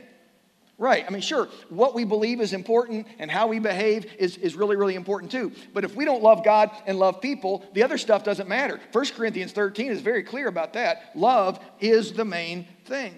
Right. 0.78 1.04
I 1.08 1.10
mean, 1.10 1.24
sure, 1.24 1.50
what 1.70 1.96
we 1.96 2.04
believe 2.04 2.40
is 2.40 2.54
important 2.54 3.08
and 3.18 3.32
how 3.32 3.48
we 3.48 3.58
behave 3.58 4.06
is, 4.20 4.38
is 4.38 4.54
really, 4.54 4.76
really 4.76 4.94
important 4.94 5.32
too. 5.32 5.52
But 5.74 5.84
if 5.84 5.96
we 5.96 6.06
don't 6.06 6.22
love 6.22 6.44
God 6.44 6.70
and 6.86 7.00
love 7.00 7.20
people, 7.20 7.66
the 7.74 7.82
other 7.82 7.98
stuff 7.98 8.24
doesn't 8.24 8.48
matter. 8.48 8.80
1 8.92 9.06
Corinthians 9.16 9.54
13 9.54 9.92
is 9.92 10.02
very 10.02 10.22
clear 10.22 10.48
about 10.48 10.74
that. 10.74 11.14
Love 11.16 11.60
is 11.80 12.14
the 12.14 12.26
main 12.26 12.68
thing. 12.86 13.18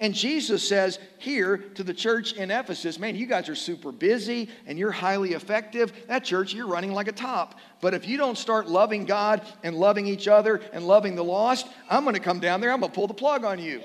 And 0.00 0.14
Jesus 0.14 0.66
says 0.66 1.00
here 1.18 1.56
to 1.56 1.82
the 1.82 1.92
church 1.92 2.34
in 2.34 2.52
Ephesus, 2.52 3.00
man, 3.00 3.16
you 3.16 3.26
guys 3.26 3.48
are 3.48 3.56
super 3.56 3.90
busy 3.90 4.48
and 4.66 4.78
you're 4.78 4.92
highly 4.92 5.32
effective. 5.32 5.92
That 6.06 6.22
church, 6.22 6.54
you're 6.54 6.68
running 6.68 6.92
like 6.92 7.08
a 7.08 7.12
top. 7.12 7.58
But 7.80 7.94
if 7.94 8.06
you 8.06 8.16
don't 8.16 8.38
start 8.38 8.68
loving 8.68 9.06
God 9.06 9.42
and 9.64 9.74
loving 9.74 10.06
each 10.06 10.28
other 10.28 10.60
and 10.72 10.86
loving 10.86 11.16
the 11.16 11.24
lost, 11.24 11.66
I'm 11.90 12.04
going 12.04 12.14
to 12.14 12.20
come 12.20 12.38
down 12.38 12.60
there, 12.60 12.70
I'm 12.70 12.78
going 12.78 12.92
to 12.92 12.94
pull 12.94 13.08
the 13.08 13.14
plug 13.14 13.44
on 13.44 13.58
you. 13.58 13.82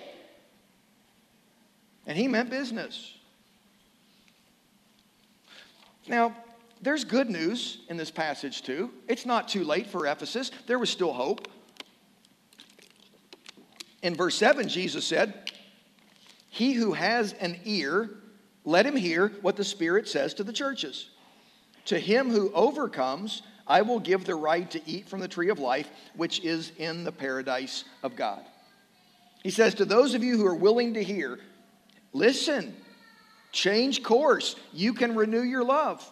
And 2.05 2.15
he 2.15 2.27
meant 2.27 2.51
business. 2.51 3.15
Now, 6.07 6.35
there's 6.79 7.05
good 7.05 7.29
news 7.29 7.79
in 7.89 7.97
this 7.97 8.11
passage 8.11 8.61
too. 8.61 8.91
It's 9.07 9.25
not 9.25 9.47
too 9.47 9.63
late 9.63 9.87
for 9.87 10.05
Ephesus, 10.05 10.51
there 10.67 10.77
was 10.77 10.91
still 10.91 11.13
hope. 11.13 11.47
In 14.03 14.15
verse 14.15 14.35
7, 14.35 14.67
Jesus 14.67 15.05
said, 15.05 15.52
he 16.53 16.73
who 16.73 16.93
has 16.93 17.33
an 17.33 17.59
ear, 17.65 18.11
let 18.63 18.85
him 18.85 18.95
hear 18.95 19.29
what 19.41 19.55
the 19.55 19.63
Spirit 19.63 20.07
says 20.07 20.35
to 20.35 20.43
the 20.43 20.53
churches. 20.53 21.09
To 21.85 21.97
him 21.97 22.29
who 22.29 22.53
overcomes, 22.53 23.41
I 23.65 23.81
will 23.81 23.99
give 23.99 24.23
the 24.23 24.35
right 24.35 24.69
to 24.69 24.81
eat 24.87 25.09
from 25.09 25.19
the 25.19 25.27
tree 25.27 25.49
of 25.49 25.57
life, 25.57 25.89
which 26.15 26.41
is 26.41 26.71
in 26.77 27.05
the 27.05 27.11
paradise 27.11 27.85
of 28.03 28.15
God. 28.15 28.45
He 29.41 29.49
says, 29.49 29.73
To 29.73 29.85
those 29.85 30.13
of 30.13 30.23
you 30.23 30.37
who 30.37 30.45
are 30.45 30.53
willing 30.53 30.93
to 30.93 31.03
hear, 31.03 31.39
listen, 32.13 32.75
change 33.51 34.03
course. 34.03 34.55
You 34.71 34.93
can 34.93 35.15
renew 35.15 35.41
your 35.41 35.63
love. 35.63 36.07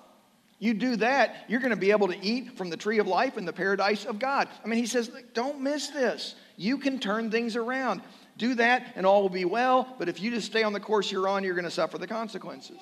You 0.57 0.73
do 0.73 0.95
that, 0.95 1.45
you're 1.49 1.59
going 1.59 1.69
to 1.69 1.75
be 1.75 1.91
able 1.91 2.07
to 2.07 2.19
eat 2.19 2.57
from 2.57 2.71
the 2.71 2.77
tree 2.77 2.97
of 2.97 3.05
life 3.05 3.37
in 3.37 3.45
the 3.45 3.53
paradise 3.53 4.05
of 4.05 4.17
God. 4.17 4.47
I 4.65 4.67
mean, 4.67 4.79
he 4.79 4.87
says, 4.87 5.11
Don't 5.35 5.61
miss 5.61 5.89
this. 5.89 6.33
You 6.61 6.77
can 6.77 6.99
turn 6.99 7.31
things 7.31 7.55
around. 7.55 8.03
Do 8.37 8.53
that 8.53 8.93
and 8.95 9.03
all 9.03 9.23
will 9.23 9.29
be 9.29 9.45
well, 9.45 9.95
but 9.97 10.07
if 10.07 10.21
you 10.21 10.29
just 10.29 10.45
stay 10.45 10.61
on 10.61 10.73
the 10.73 10.79
course 10.79 11.11
you're 11.11 11.27
on, 11.27 11.43
you're 11.43 11.55
going 11.55 11.65
to 11.65 11.71
suffer 11.71 11.97
the 11.97 12.05
consequences. 12.05 12.77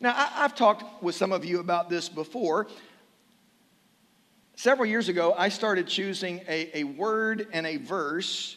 Now, 0.00 0.14
I, 0.16 0.42
have 0.42 0.54
talked 0.54 1.02
with 1.02 1.16
some 1.16 1.32
of 1.32 1.44
you 1.44 1.58
about 1.58 1.90
this 1.90 2.08
before. 2.08 2.68
Several 4.54 4.86
years 4.86 5.08
ago, 5.08 5.34
I 5.36 5.48
started 5.48 5.88
choosing 5.88 6.40
a, 6.46 6.70
a 6.78 6.84
word 6.84 7.48
and 7.52 7.66
a 7.66 7.78
verse 7.78 8.56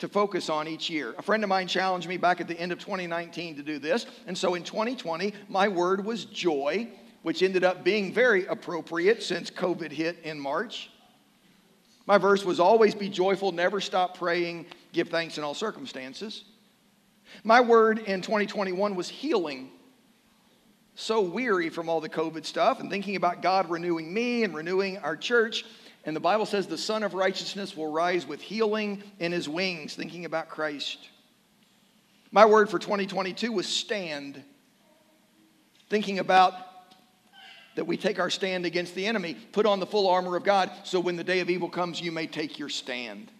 to 0.00 0.08
focus 0.08 0.50
on 0.50 0.66
each 0.66 0.90
year. 0.90 1.14
A 1.18 1.22
friend 1.22 1.44
of 1.44 1.48
mine 1.48 1.68
challenged 1.68 2.08
me 2.08 2.16
back 2.16 2.40
at 2.40 2.48
the 2.48 2.58
end 2.58 2.72
of 2.72 2.80
2019 2.80 3.54
to 3.54 3.62
do 3.62 3.78
this. 3.78 4.04
And 4.26 4.36
so 4.36 4.56
in 4.56 4.64
2020, 4.64 5.32
my 5.48 5.68
word 5.68 6.04
was 6.04 6.24
joy, 6.24 6.88
which 7.22 7.44
ended 7.44 7.62
up 7.62 7.84
being 7.84 8.12
very 8.12 8.46
appropriate 8.46 9.22
since 9.22 9.48
COVID 9.48 9.92
hit 9.92 10.18
in 10.24 10.40
March. 10.40 10.90
My 12.06 12.18
verse 12.18 12.44
was 12.44 12.60
always 12.60 12.94
be 12.94 13.08
joyful, 13.08 13.52
never 13.52 13.80
stop 13.80 14.16
praying, 14.16 14.66
give 14.92 15.08
thanks 15.08 15.38
in 15.38 15.44
all 15.44 15.54
circumstances. 15.54 16.44
My 17.42 17.60
word 17.60 17.98
in 17.98 18.22
2021 18.22 18.94
was 18.94 19.08
healing. 19.08 19.70
So 20.94 21.20
weary 21.20 21.68
from 21.68 21.88
all 21.88 22.00
the 22.00 22.08
COVID 22.08 22.46
stuff 22.46 22.80
and 22.80 22.88
thinking 22.88 23.16
about 23.16 23.42
God 23.42 23.68
renewing 23.68 24.12
me 24.14 24.44
and 24.44 24.54
renewing 24.54 24.98
our 24.98 25.16
church. 25.16 25.64
And 26.04 26.14
the 26.14 26.20
Bible 26.20 26.46
says 26.46 26.66
the 26.66 26.78
Son 26.78 27.02
of 27.02 27.12
Righteousness 27.12 27.76
will 27.76 27.90
rise 27.90 28.26
with 28.26 28.40
healing 28.40 29.02
in 29.18 29.32
his 29.32 29.48
wings, 29.48 29.94
thinking 29.94 30.24
about 30.24 30.48
Christ. 30.48 31.10
My 32.30 32.46
word 32.46 32.70
for 32.70 32.78
2022 32.78 33.52
was 33.52 33.66
stand, 33.66 34.42
thinking 35.90 36.18
about 36.18 36.54
that 37.76 37.86
we 37.86 37.96
take 37.96 38.18
our 38.18 38.30
stand 38.30 38.66
against 38.66 38.94
the 38.94 39.06
enemy. 39.06 39.36
Put 39.52 39.66
on 39.66 39.78
the 39.78 39.86
full 39.86 40.08
armor 40.08 40.34
of 40.34 40.44
God 40.44 40.70
so 40.82 40.98
when 40.98 41.16
the 41.16 41.24
day 41.24 41.40
of 41.40 41.48
evil 41.48 41.68
comes, 41.68 42.00
you 42.00 42.10
may 42.10 42.26
take 42.26 42.58
your 42.58 42.68
stand. 42.68 43.30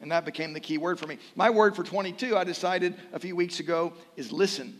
And 0.00 0.10
that 0.12 0.24
became 0.24 0.52
the 0.52 0.60
key 0.60 0.78
word 0.78 0.98
for 0.98 1.06
me. 1.06 1.18
My 1.34 1.50
word 1.50 1.74
for 1.76 1.82
22, 1.82 2.36
I 2.36 2.44
decided 2.44 2.94
a 3.12 3.18
few 3.18 3.36
weeks 3.36 3.60
ago, 3.60 3.92
is 4.16 4.32
listen. 4.32 4.78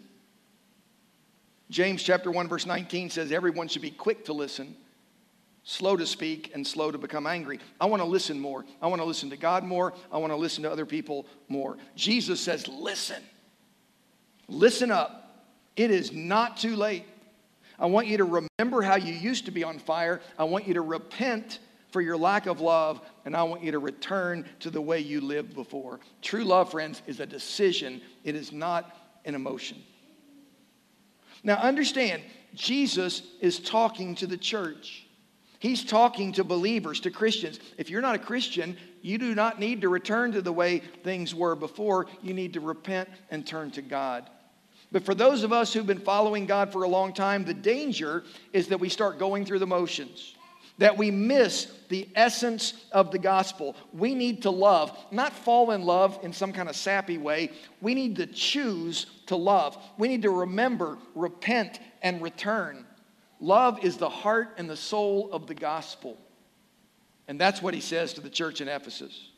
James 1.68 2.02
chapter 2.02 2.30
1 2.30 2.48
verse 2.48 2.64
19 2.64 3.10
says 3.10 3.32
everyone 3.32 3.66
should 3.66 3.82
be 3.82 3.90
quick 3.90 4.24
to 4.26 4.32
listen, 4.32 4.76
slow 5.64 5.96
to 5.96 6.06
speak 6.06 6.52
and 6.54 6.64
slow 6.64 6.92
to 6.92 6.98
become 6.98 7.26
angry. 7.26 7.58
I 7.80 7.86
want 7.86 8.02
to 8.02 8.08
listen 8.08 8.38
more. 8.38 8.64
I 8.80 8.86
want 8.86 9.00
to 9.00 9.06
listen 9.06 9.30
to 9.30 9.36
God 9.36 9.64
more. 9.64 9.92
I 10.12 10.18
want 10.18 10.32
to 10.32 10.36
listen 10.36 10.62
to 10.62 10.70
other 10.70 10.86
people 10.86 11.26
more. 11.48 11.76
Jesus 11.96 12.40
says 12.40 12.68
listen. 12.68 13.22
Listen 14.48 14.92
up. 14.92 15.44
It 15.74 15.90
is 15.90 16.12
not 16.12 16.56
too 16.56 16.76
late. 16.76 17.04
I 17.78 17.86
want 17.86 18.06
you 18.06 18.16
to 18.18 18.24
remember 18.24 18.82
how 18.82 18.96
you 18.96 19.12
used 19.12 19.44
to 19.46 19.50
be 19.50 19.64
on 19.64 19.78
fire. 19.78 20.20
I 20.38 20.44
want 20.44 20.66
you 20.66 20.74
to 20.74 20.82
repent 20.82 21.60
for 21.90 22.00
your 22.00 22.16
lack 22.16 22.46
of 22.46 22.60
love, 22.60 23.00
and 23.24 23.36
I 23.36 23.42
want 23.44 23.62
you 23.62 23.72
to 23.72 23.78
return 23.78 24.46
to 24.60 24.70
the 24.70 24.80
way 24.80 25.00
you 25.00 25.20
lived 25.20 25.54
before. 25.54 26.00
True 26.22 26.44
love, 26.44 26.70
friends, 26.70 27.02
is 27.06 27.20
a 27.20 27.26
decision, 27.26 28.02
it 28.24 28.34
is 28.34 28.52
not 28.52 28.96
an 29.24 29.34
emotion. 29.34 29.78
Now, 31.42 31.56
understand, 31.56 32.22
Jesus 32.54 33.22
is 33.40 33.60
talking 33.60 34.14
to 34.16 34.26
the 34.26 34.36
church. 34.36 35.06
He's 35.58 35.84
talking 35.84 36.32
to 36.32 36.44
believers, 36.44 37.00
to 37.00 37.10
Christians. 37.10 37.60
If 37.78 37.88
you're 37.88 38.02
not 38.02 38.14
a 38.14 38.18
Christian, 38.18 38.76
you 39.00 39.18
do 39.18 39.34
not 39.34 39.58
need 39.58 39.80
to 39.82 39.88
return 39.88 40.32
to 40.32 40.42
the 40.42 40.52
way 40.52 40.82
things 41.02 41.34
were 41.34 41.56
before. 41.56 42.06
You 42.22 42.34
need 42.34 42.52
to 42.54 42.60
repent 42.60 43.08
and 43.30 43.46
turn 43.46 43.70
to 43.72 43.82
God. 43.82 44.28
But 44.92 45.04
for 45.04 45.14
those 45.14 45.42
of 45.42 45.52
us 45.52 45.72
who've 45.72 45.86
been 45.86 45.98
following 45.98 46.46
God 46.46 46.72
for 46.72 46.84
a 46.84 46.88
long 46.88 47.12
time, 47.12 47.44
the 47.44 47.54
danger 47.54 48.24
is 48.52 48.68
that 48.68 48.78
we 48.78 48.88
start 48.88 49.18
going 49.18 49.44
through 49.44 49.58
the 49.58 49.66
motions, 49.66 50.34
that 50.78 50.96
we 50.96 51.10
miss 51.10 51.72
the 51.88 52.08
essence 52.14 52.84
of 52.92 53.10
the 53.10 53.18
gospel. 53.18 53.74
We 53.92 54.14
need 54.14 54.42
to 54.42 54.50
love, 54.50 54.96
not 55.10 55.32
fall 55.32 55.72
in 55.72 55.82
love 55.82 56.20
in 56.22 56.32
some 56.32 56.52
kind 56.52 56.68
of 56.68 56.76
sappy 56.76 57.18
way. 57.18 57.50
We 57.80 57.94
need 57.94 58.16
to 58.16 58.26
choose 58.26 59.06
to 59.26 59.36
love. 59.36 59.76
We 59.98 60.08
need 60.08 60.22
to 60.22 60.30
remember, 60.30 60.98
repent, 61.14 61.80
and 62.02 62.22
return. 62.22 62.86
Love 63.40 63.84
is 63.84 63.96
the 63.96 64.08
heart 64.08 64.54
and 64.56 64.70
the 64.70 64.76
soul 64.76 65.30
of 65.32 65.46
the 65.46 65.54
gospel. 65.54 66.16
And 67.28 67.40
that's 67.40 67.60
what 67.60 67.74
he 67.74 67.80
says 67.80 68.12
to 68.14 68.20
the 68.20 68.30
church 68.30 68.60
in 68.60 68.68
Ephesus. 68.68 69.30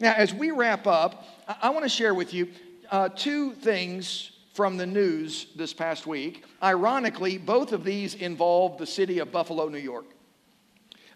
Now, 0.00 0.14
as 0.14 0.34
we 0.34 0.50
wrap 0.50 0.86
up, 0.86 1.24
I, 1.46 1.70
want 1.70 1.84
to 1.84 1.88
share 1.88 2.14
with 2.14 2.32
you 2.32 2.48
uh, 2.90 3.08
two 3.08 3.52
things 3.52 4.32
from 4.54 4.76
the 4.76 4.86
news 4.86 5.48
this 5.54 5.74
past 5.74 6.06
week. 6.06 6.44
Ironically, 6.62 7.38
both 7.38 7.72
of 7.72 7.84
these 7.84 8.14
involve 8.14 8.78
the 8.78 8.86
city 8.86 9.18
of 9.18 9.30
Buffalo, 9.30 9.68
New 9.68 9.78
York. 9.78 10.06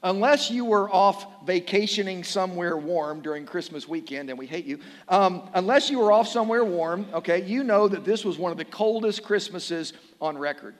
Unless 0.02 0.50
you 0.50 0.64
were 0.64 0.88
off 0.90 1.26
vacationing 1.44 2.24
somewhere 2.24 2.76
warm 2.76 3.20
during 3.20 3.44
Christmas 3.44 3.86
weekend, 3.86 4.30
and 4.30 4.38
we 4.38 4.46
hate 4.46 4.64
you, 4.64 4.78
um, 5.08 5.48
unless 5.52 5.90
you 5.90 5.98
were 5.98 6.10
off 6.10 6.26
somewhere 6.26 6.64
warm, 6.64 7.06
okay, 7.12 7.44
you 7.44 7.64
know 7.64 7.86
that 7.88 8.04
this 8.04 8.24
was 8.24 8.38
one 8.38 8.50
of 8.50 8.58
the 8.58 8.64
coldest 8.64 9.22
Christmases 9.22 9.92
on 10.20 10.38
record. 10.38 10.74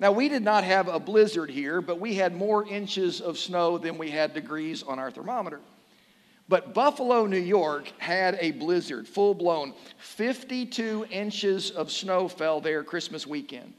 Now, 0.00 0.12
we 0.12 0.28
did 0.28 0.42
not 0.42 0.64
have 0.64 0.88
a 0.88 0.98
blizzard 0.98 1.50
here, 1.50 1.80
but 1.80 2.00
we 2.00 2.14
had 2.14 2.34
more 2.34 2.66
inches 2.66 3.20
of 3.20 3.36
snow 3.36 3.78
than 3.78 3.98
we 3.98 4.10
had 4.10 4.32
degrees 4.32 4.82
on 4.82 4.98
our 4.98 5.10
thermometer. 5.10 5.60
But 6.50 6.74
Buffalo, 6.74 7.26
New 7.26 7.38
York 7.38 7.92
had 7.98 8.36
a 8.40 8.50
blizzard, 8.50 9.06
full 9.06 9.34
blown. 9.34 9.72
52 9.98 11.06
inches 11.08 11.70
of 11.70 11.92
snow 11.92 12.26
fell 12.26 12.60
there 12.60 12.82
Christmas 12.82 13.24
weekend. 13.24 13.72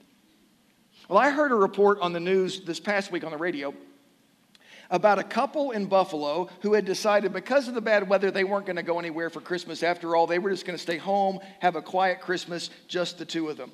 Well, 1.10 1.20
I 1.20 1.32
heard 1.32 1.52
a 1.52 1.56
report 1.56 2.00
on 2.00 2.14
the 2.14 2.22
news 2.22 2.62
this 2.62 2.80
past 2.80 3.12
week 3.12 3.26
on 3.26 3.32
the 3.32 3.38
radio 3.38 3.74
about 4.90 5.20
a 5.20 5.24
couple 5.24 5.72
in 5.72 5.88
Buffalo 5.88 6.48
who 6.62 6.74
had 6.74 6.86
decided 6.86 7.34
because 7.34 7.68
of 7.68 7.74
the 7.74 7.82
bad 7.82 8.08
weather, 8.08 8.32
they 8.32 8.46
weren't 8.46 8.66
going 8.66 8.78
to 8.78 8.84
go 8.84 9.00
anywhere 9.00 9.30
for 9.30 9.42
Christmas 9.42 9.84
after 9.84 10.16
all. 10.16 10.26
They 10.26 10.40
were 10.40 10.50
just 10.50 10.66
going 10.66 10.78
to 10.78 10.82
stay 10.82 10.98
home, 10.98 11.40
have 11.60 11.76
a 11.76 11.82
quiet 11.82 12.22
Christmas, 12.22 12.70
just 12.88 13.18
the 13.18 13.26
two 13.26 13.50
of 13.50 13.58
them. 13.58 13.74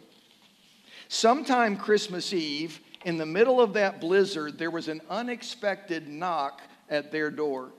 Sometime 1.08 1.78
Christmas 1.78 2.34
Eve, 2.34 2.80
in 3.06 3.18
the 3.18 3.28
middle 3.28 3.62
of 3.62 3.74
that 3.74 4.02
blizzard, 4.02 4.58
there 4.58 4.72
was 4.72 4.88
an 4.88 5.02
unexpected 5.08 6.08
knock 6.08 6.64
at 6.90 7.12
their 7.12 7.30
door. 7.30 7.70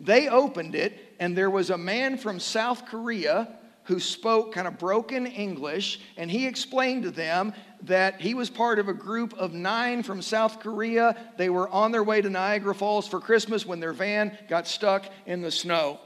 They 0.00 0.28
opened 0.28 0.74
it, 0.74 1.14
and 1.20 1.36
there 1.36 1.50
was 1.50 1.70
a 1.70 1.78
man 1.78 2.16
from 2.16 2.40
South 2.40 2.86
Korea 2.86 3.48
who 3.84 4.00
spoke 4.00 4.54
kind 4.54 4.66
of 4.66 4.78
broken 4.78 5.26
English, 5.26 6.00
and 6.16 6.30
he 6.30 6.46
explained 6.46 7.02
to 7.02 7.10
them 7.10 7.52
that 7.82 8.20
he 8.20 8.34
was 8.34 8.48
part 8.48 8.78
of 8.78 8.88
a 8.88 8.94
group 8.94 9.34
of 9.34 9.52
nine 9.52 10.02
from 10.02 10.22
South 10.22 10.60
Korea. 10.60 11.16
They 11.36 11.50
were 11.50 11.68
on 11.68 11.92
their 11.92 12.04
way 12.04 12.20
to 12.20 12.30
Niagara 12.30 12.74
Falls 12.74 13.08
for 13.08 13.20
Christmas 13.20 13.66
when 13.66 13.80
their 13.80 13.92
van 13.92 14.36
got 14.48 14.66
stuck 14.66 15.06
in 15.26 15.42
the 15.42 15.50
snow. 15.50 15.98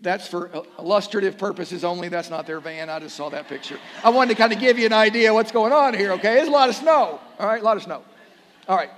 That's 0.00 0.28
for 0.28 0.50
illustrative 0.78 1.38
purposes 1.38 1.82
only. 1.82 2.08
That's 2.08 2.30
not 2.30 2.46
their 2.46 2.60
van. 2.60 2.90
I 2.90 3.00
just 3.00 3.16
saw 3.16 3.30
that 3.30 3.48
picture. 3.48 3.78
I 4.04 4.10
wanted 4.10 4.34
to 4.34 4.38
kind 4.38 4.52
of 4.52 4.60
give 4.60 4.78
you 4.78 4.86
an 4.86 4.92
idea 4.92 5.32
what's 5.32 5.52
going 5.52 5.72
on 5.72 5.94
here, 5.94 6.12
okay? 6.12 6.34
There's 6.34 6.48
a 6.48 6.52
lot 6.52 6.68
of 6.68 6.74
snow. 6.74 7.18
All 7.38 7.46
right, 7.46 7.60
a 7.60 7.64
lot 7.64 7.76
of 7.76 7.82
snow. 7.82 8.02
All 8.68 8.76
right. 8.76 8.90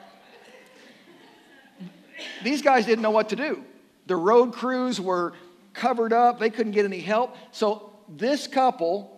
These 2.43 2.63
guys 2.63 2.85
didn't 2.85 3.03
know 3.03 3.13
what 3.13 3.29
to 3.29 3.37
do. 3.37 3.65
The 4.09 4.17
road 4.17 4.53
crews 4.53 5.01
were 5.01 5.35
covered 5.75 6.13
up, 6.13 6.41
they 6.41 6.51
couldn't 6.51 6.73
get 6.73 6.85
any 6.85 7.01
help. 7.01 7.37
So 7.53 7.93
this 8.09 8.47
couple 8.47 9.15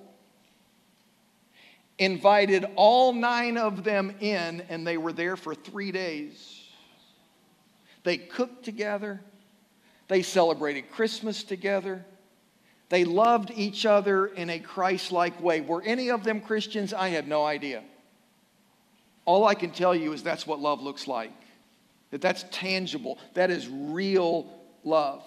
invited 1.99 2.67
all 2.77 3.13
nine 3.13 3.57
of 3.57 3.85
them 3.85 4.15
in, 4.21 4.63
and 4.69 4.87
they 4.87 4.97
were 4.97 5.13
there 5.13 5.37
for 5.37 5.55
three 5.55 5.93
days. 5.93 6.65
They 8.03 8.19
cooked 8.19 8.65
together, 8.65 9.21
they 10.09 10.23
celebrated 10.23 10.91
Christmas 10.91 11.45
together. 11.45 12.05
They 12.89 13.05
loved 13.05 13.53
each 13.55 13.87
other 13.87 14.27
in 14.27 14.51
a 14.51 14.59
Christ 14.59 15.13
like 15.13 15.41
way. 15.41 15.61
Were 15.61 15.81
any 15.83 16.11
of 16.11 16.25
them 16.25 16.41
Christians? 16.41 16.93
I 16.93 17.11
have 17.11 17.29
no 17.29 17.45
idea. 17.45 17.85
All 19.25 19.47
I 19.47 19.55
can 19.55 19.71
tell 19.71 19.95
you 19.95 20.13
is 20.13 20.25
that's 20.25 20.45
what 20.45 20.59
love 20.59 20.83
looks 20.83 21.07
like. 21.07 21.31
That 22.11 22.21
that's 22.21 22.45
tangible. 22.51 23.19
That 23.35 23.53
is 23.53 23.69
real 23.69 24.60
love. 24.85 25.25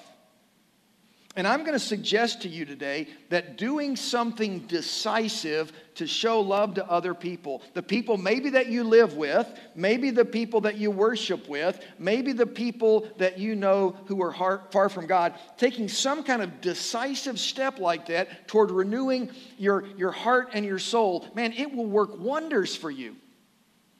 And 1.35 1.47
I'm 1.47 1.61
going 1.61 1.73
to 1.73 1.79
suggest 1.79 2.43
to 2.43 2.47
you 2.47 2.63
today 2.63 3.07
that 3.29 3.57
doing 3.57 3.95
something 3.95 4.59
decisive 4.59 5.73
to 5.95 6.05
show 6.05 6.41
love 6.41 6.75
to 6.75 6.87
other 6.87 7.15
people, 7.15 7.63
the 7.73 7.81
people 7.81 8.17
maybe 8.17 8.51
that 8.51 8.67
you 8.67 8.83
live 8.83 9.15
with, 9.15 9.47
maybe 9.73 10.11
the 10.11 10.25
people 10.25 10.61
that 10.61 10.77
you 10.77 10.91
worship 10.91 11.49
with, 11.49 11.83
maybe 11.97 12.33
the 12.33 12.45
people 12.45 13.07
that 13.17 13.39
you 13.39 13.55
know 13.55 13.95
who 14.05 14.21
are 14.21 14.61
far 14.69 14.89
from 14.89 15.07
God, 15.07 15.33
taking 15.57 15.89
some 15.89 16.23
kind 16.23 16.43
of 16.43 16.61
decisive 16.61 17.39
step 17.39 17.79
like 17.79 18.05
that 18.07 18.47
toward 18.47 18.69
renewing 18.69 19.31
your, 19.57 19.87
your 19.97 20.11
heart 20.11 20.49
and 20.53 20.63
your 20.63 20.79
soul, 20.79 21.27
man, 21.33 21.51
it 21.53 21.73
will 21.73 21.87
work 21.87 22.19
wonders 22.19 22.75
for 22.75 22.91
you 22.91 23.15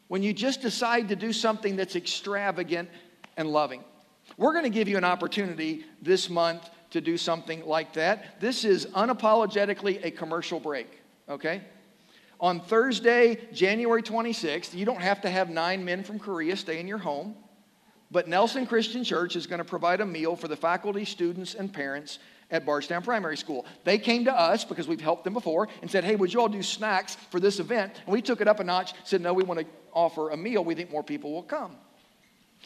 when 0.08 0.22
you 0.22 0.34
just 0.34 0.62
decide 0.62 1.10
to 1.10 1.16
do 1.16 1.34
something 1.34 1.76
that's 1.76 1.96
extravagant 1.96 2.90
and 3.38 3.50
loving. 3.50 3.84
We're 4.38 4.54
going 4.54 4.64
to 4.64 4.70
give 4.70 4.88
you 4.88 4.98
an 4.98 5.04
opportunity 5.04 5.86
this 6.02 6.30
month 6.30 6.70
to 6.92 7.02
do 7.02 7.18
something 7.18 7.66
like 7.66 7.94
that. 7.94 8.40
This 8.40 8.66
is 8.66 8.86
unapologetically 8.88 10.04
a 10.06 10.12
commercial 10.12 10.60
break, 10.60 11.02
okay? 11.28 11.62
On 12.40 12.60
Thursday, 12.60 13.40
January 13.54 14.04
26th, 14.04 14.74
you 14.74 14.86
don't 14.86 15.02
have 15.02 15.22
to 15.22 15.30
have 15.30 15.50
nine 15.50 15.84
men 15.86 16.04
from 16.04 16.20
Korea 16.20 16.56
stay 16.58 16.80
in 16.80 16.88
your 16.88 16.98
home, 16.98 17.36
but 18.12 18.28
Nelson 18.28 18.68
Christian 18.68 19.04
Church 19.04 19.36
is 19.36 19.48
going 19.48 19.60
to 19.60 19.66
provide 19.66 20.02
a 20.02 20.06
meal 20.06 20.36
for 20.36 20.48
the 20.48 20.56
faculty, 20.56 21.06
students, 21.06 21.56
and 21.56 21.74
parents 21.74 22.20
at 22.52 22.66
Bardstown 22.66 23.02
Primary 23.02 23.38
School. 23.38 23.66
They 23.84 23.98
came 23.98 24.26
to 24.26 24.34
us 24.34 24.64
because 24.64 24.88
we've 24.88 25.02
helped 25.02 25.24
them 25.24 25.34
before 25.34 25.68
and 25.82 25.90
said, 25.90 26.04
Hey, 26.04 26.16
would 26.16 26.32
you 26.32 26.40
all 26.40 26.50
do 26.50 26.62
snacks 26.62 27.16
for 27.32 27.40
this 27.40 27.60
event? 27.60 28.02
And 28.06 28.14
we 28.14 28.22
took 28.22 28.42
it 28.42 28.48
up 28.48 28.60
a 28.60 28.64
notch, 28.64 28.94
said, 29.04 29.22
No, 29.22 29.34
we 29.34 29.44
want 29.44 29.62
to 29.62 29.66
offer 29.92 30.30
a 30.30 30.38
meal. 30.38 30.64
We 30.64 30.76
think 30.76 30.92
more 30.92 31.04
people 31.04 31.32
will 31.32 31.44
come. 31.44 31.76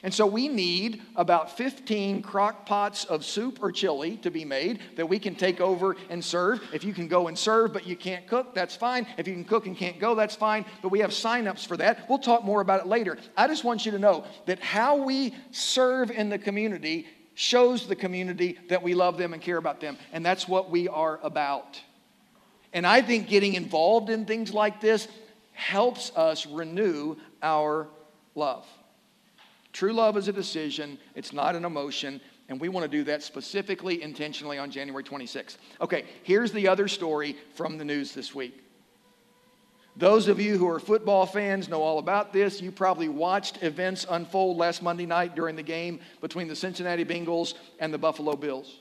And 0.04 0.14
so 0.14 0.28
we 0.28 0.48
need 0.48 1.02
about 1.16 1.58
15 1.58 2.22
crock 2.22 2.68
pots 2.68 3.06
of 3.06 3.26
soup 3.26 3.60
or 3.64 3.72
chili 3.72 4.18
to 4.18 4.30
be 4.30 4.46
made 4.46 4.80
that 4.96 5.10
we 5.10 5.18
can 5.18 5.34
take 5.34 5.60
over 5.60 5.96
and 6.10 6.24
serve. 6.24 6.62
If 6.72 6.84
you 6.84 6.94
can 6.94 7.08
go 7.08 7.28
and 7.28 7.38
serve 7.38 7.74
but 7.74 7.88
you 7.88 7.96
can't 7.96 8.28
cook, 8.28 8.54
that's 8.54 8.76
fine. 8.76 9.08
If 9.18 9.28
you 9.28 9.34
can 9.34 9.44
cook 9.44 9.66
and 9.66 9.76
can't 9.76 10.00
go, 10.00 10.14
that's 10.14 10.36
fine. 10.36 10.66
But 10.84 10.90
we 10.90 11.00
have 11.00 11.10
signups 11.10 11.66
for 11.66 11.78
that. 11.78 12.08
We'll 12.08 12.20
talk 12.20 12.44
more 12.44 12.62
about 12.62 12.82
it 12.82 12.88
later. 12.88 13.18
I 13.36 13.48
just 13.48 13.64
want 13.64 13.86
you 13.88 13.92
to 13.92 14.00
know 14.00 14.26
that 14.46 14.60
how 14.60 14.98
we 14.98 15.34
serve 15.50 16.12
in 16.12 16.30
the 16.30 16.38
community 16.38 17.08
shows 17.34 17.88
the 17.88 17.96
community 17.96 18.58
that 18.70 18.84
we 18.84 18.94
love 18.94 19.18
them 19.18 19.34
and 19.34 19.42
care 19.42 19.58
about 19.58 19.80
them. 19.80 19.98
And 20.14 20.24
that's 20.24 20.48
what 20.48 20.70
we 20.70 20.88
are 20.88 21.20
about. 21.24 21.82
And 22.72 22.86
I 22.86 23.02
think 23.02 23.28
getting 23.28 23.56
involved 23.56 24.12
in 24.12 24.26
things 24.26 24.54
like 24.54 24.80
this 24.80 25.08
helps 25.54 26.12
us 26.16 26.46
renew 26.46 27.16
our 27.42 27.88
love. 28.36 28.66
True 29.78 29.94
love 29.94 30.18
is 30.18 30.28
a 30.28 30.34
decision, 30.34 30.98
it's 31.14 31.32
not 31.32 31.56
an 31.56 31.64
emotion, 31.64 32.20
and 32.50 32.60
we 32.60 32.68
want 32.68 32.84
to 32.84 32.98
do 32.98 33.04
that 33.04 33.22
specifically, 33.22 34.02
intentionally 34.02 34.58
on 34.58 34.72
January 34.72 35.04
26th. 35.04 35.58
Okay, 35.80 36.06
here's 36.24 36.52
the 36.52 36.68
other 36.68 36.88
story 36.88 37.38
from 37.54 37.78
the 37.78 37.86
news 37.86 38.12
this 38.12 38.34
week. 38.34 38.64
Those 39.96 40.30
of 40.30 40.42
you 40.42 40.58
who 40.58 40.68
are 40.68 40.80
football 40.80 41.28
fans 41.28 41.70
know 41.70 41.84
all 41.84 42.00
about 42.00 42.34
this. 42.34 42.60
You 42.60 42.72
probably 42.72 43.08
watched 43.08 43.62
events 43.62 44.08
unfold 44.10 44.58
last 44.58 44.82
Monday 44.82 45.06
night 45.06 45.36
during 45.36 45.56
the 45.56 45.62
game 45.62 46.00
between 46.22 46.48
the 46.48 46.56
Cincinnati 46.56 47.06
Bengals 47.06 47.54
and 47.80 47.94
the 47.94 48.00
Buffalo 48.00 48.36
Bills. 48.36 48.80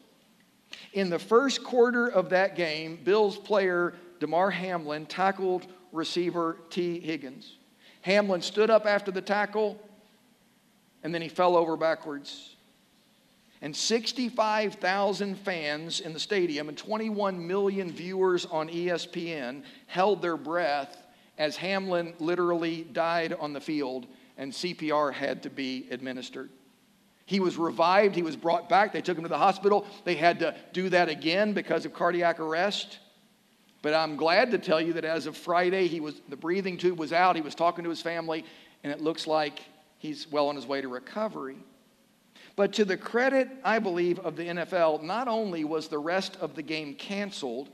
In 0.95 1.11
the 1.11 1.19
first 1.19 1.63
quarter 1.63 2.09
of 2.09 2.31
that 2.31 2.57
game, 2.57 2.99
Bills 3.05 3.37
player 3.37 3.93
Damar 4.19 4.51
Hamlin 4.51 5.05
tackled 5.05 5.67
receiver 5.93 6.57
Tee 6.71 7.01
Higgins. 7.01 7.59
Hamlin 8.01 8.41
stood 8.41 8.71
up 8.71 8.87
after 8.87 9.11
the 9.11 9.21
tackle, 9.21 9.79
and 11.07 11.15
then 11.15 11.23
he 11.23 11.29
fell 11.29 11.57
over 11.57 11.77
backwards. 11.77 12.57
And 13.63 13.77
65,000 13.77 15.37
fans 15.37 16.01
in 16.01 16.13
the 16.13 16.19
stadium 16.19 16.69
and 16.69 16.77
21 16.77 17.47
million 17.47 17.93
viewers 17.93 18.45
on 18.45 18.69
ESPN 18.69 19.63
held 19.87 20.21
their 20.21 20.37
breath 20.37 21.07
as 21.39 21.55
Hamlin 21.55 22.13
literally 22.19 22.89
died 22.93 23.37
on 23.39 23.53
the 23.53 23.61
field 23.61 24.09
and 24.37 24.51
CPR 24.51 25.13
had 25.13 25.45
to 25.45 25.49
be 25.49 25.87
administered. 25.93 26.51
He 27.25 27.39
was 27.39 27.57
revived, 27.57 28.17
he 28.17 28.23
was 28.23 28.35
brought 28.35 28.69
back. 28.69 28.93
They 28.93 29.01
took 29.01 29.17
him 29.17 29.23
to 29.23 29.29
the 29.29 29.39
hospital. 29.39 29.87
They 30.03 30.17
had 30.17 30.41
to 30.41 30.57
do 30.73 30.89
that 30.89 31.09
again 31.09 31.53
because 31.53 31.85
of 31.85 31.95
cardiac 31.95 32.41
arrest. 32.41 32.99
But 33.81 33.95
I'm 33.95 34.17
glad 34.17 34.51
to 34.51 34.59
tell 34.59 34.81
you 34.81 34.95
that 34.95 35.05
as 35.05 35.27
of 35.27 35.37
Friday, 35.37 35.87
he 35.87 36.01
was 36.01 36.21
the 36.29 36.37
breathing 36.37 36.77
tube 36.77 36.99
was 36.99 37.13
out. 37.13 37.37
He 37.37 37.43
was 37.43 37.55
talking 37.55 37.85
to 37.85 37.91
his 37.91 38.03
family, 38.03 38.45
and 38.83 38.93
it 38.93 39.01
looks 39.01 39.29
like 39.29 39.61
he's 40.07 40.31
well 40.31 40.49
on 40.49 40.57
his 40.57 40.67
way 40.67 40.81
to 40.81 40.89
recovery. 40.89 41.57
But 42.55 42.73
to 42.75 42.85
the 42.85 42.97
credit, 42.97 43.49
I 43.65 43.79
believe, 43.79 44.19
of 44.21 44.37
the 44.37 44.45
NFL, 44.45 45.03
not 45.03 45.29
only 45.29 45.65
was 45.65 45.89
the 45.89 45.99
rest 45.99 46.37
of 46.41 46.55
the 46.55 46.63
game 46.63 46.95
canceled, 46.95 47.69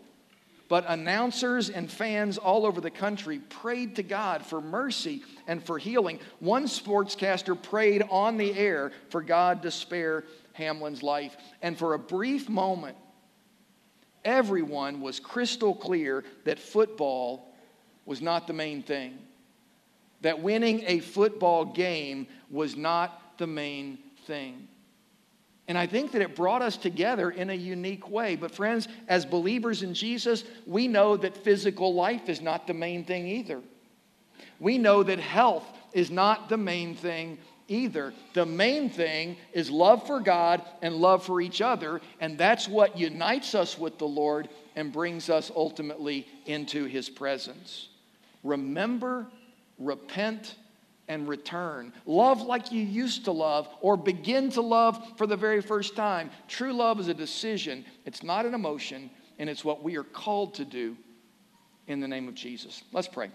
but 0.69 0.85
announcers 0.89 1.69
and 1.69 1.91
fans 1.91 2.39
all 2.39 2.65
over 2.65 2.81
the 2.81 2.91
country 2.91 3.39
prayed 3.39 3.97
to 3.97 4.03
God 4.03 4.45
for 4.45 4.61
mercy 4.61 5.23
and 5.47 5.63
for 5.63 5.79
healing. 5.79 6.19
One 6.41 6.65
sportscaster 6.65 7.61
prayed 7.61 8.03
on 8.11 8.39
the 8.39 8.59
air 8.59 8.91
for 9.11 9.23
God 9.23 9.63
to 9.63 9.71
spare 9.71 10.25
Hamlin's 10.55 11.03
life. 11.03 11.37
And 11.61 11.79
for 11.79 11.95
a 11.95 11.99
brief 11.99 12.49
moment, 12.49 12.97
everyone 14.25 15.01
was 15.01 15.21
crystal 15.21 15.75
clear 15.75 16.25
that 16.45 16.59
football 16.59 17.55
was 18.07 18.23
not 18.23 18.47
the 18.47 18.53
main 18.53 18.83
thing 18.83 19.19
that 20.23 20.41
winning 20.41 20.83
a 20.87 21.01
football 21.01 21.65
game 21.65 22.27
was 22.51 22.77
not 22.77 23.39
the 23.39 23.47
main 23.47 23.99
thing. 24.27 24.69
And 25.69 25.79
I 25.79 25.87
think 25.87 26.13
that 26.13 26.23
it 26.23 26.35
brought 26.35 26.63
us 26.63 26.77
together 26.77 27.31
in 27.31 27.51
a 27.51 27.55
unique 27.55 28.09
way. 28.11 28.37
But, 28.37 28.51
friends, 28.51 28.89
as 29.09 29.25
believers 29.25 29.83
in 29.83 29.95
Jesus, 29.95 30.45
we 30.67 30.89
know 30.89 31.17
that 31.17 31.37
physical 31.37 31.95
life 31.95 32.29
is 32.29 32.41
not 32.41 32.67
the 32.67 32.75
main 32.75 33.05
thing 33.05 33.27
either. 33.27 33.61
We 34.59 34.79
know 34.79 35.03
that 35.03 35.19
health 35.19 35.65
is 35.93 36.11
not 36.11 36.49
the 36.49 36.57
main 36.57 36.95
thing 36.95 37.39
either. 37.69 38.13
The 38.35 38.47
main 38.47 38.91
thing 38.91 39.37
is 39.53 39.71
love 39.71 40.07
for 40.07 40.21
God 40.21 40.63
and 40.83 40.97
love 40.97 41.25
for 41.25 41.41
each 41.41 41.61
other, 41.61 42.01
and 42.21 42.37
that's 42.37 42.69
what 42.69 42.99
unites 42.99 43.55
us 43.55 43.79
with 43.79 43.99
the 43.99 44.07
Lord 44.07 44.49
and 44.77 44.93
brings 44.93 45.31
us 45.31 45.51
ultimately 45.55 46.27
into 46.45 46.85
his 46.85 47.09
presence. 47.09 47.89
Remember, 48.43 49.27
repent, 49.85 50.57
and 51.09 51.29
return. 51.29 51.93
Love 52.07 52.43
like 52.43 52.73
you 52.73 52.83
used 52.83 53.25
to 53.25 53.33
love, 53.33 53.69
or 53.81 53.97
begin 53.97 54.51
to 54.51 54.63
love 54.63 54.99
for 55.17 55.27
the 55.27 55.37
very 55.37 55.61
first 55.61 55.95
time. 55.97 56.31
True 56.49 56.73
love 56.73 57.01
is 57.01 57.09
a 57.09 57.15
decision, 57.15 57.85
it's 58.07 58.23
not 58.23 58.47
an 58.47 58.55
emotion, 58.55 59.11
and 59.39 59.51
it's 59.51 59.65
what 59.65 59.83
we 59.83 59.97
are 59.97 60.05
called 60.05 60.55
to 60.55 60.65
do 60.65 60.97
in 61.87 62.01
the 62.01 62.09
name 62.09 62.29
of 62.29 62.35
Jesus. 62.35 62.83
Let's 62.93 63.09
pray. 63.09 63.31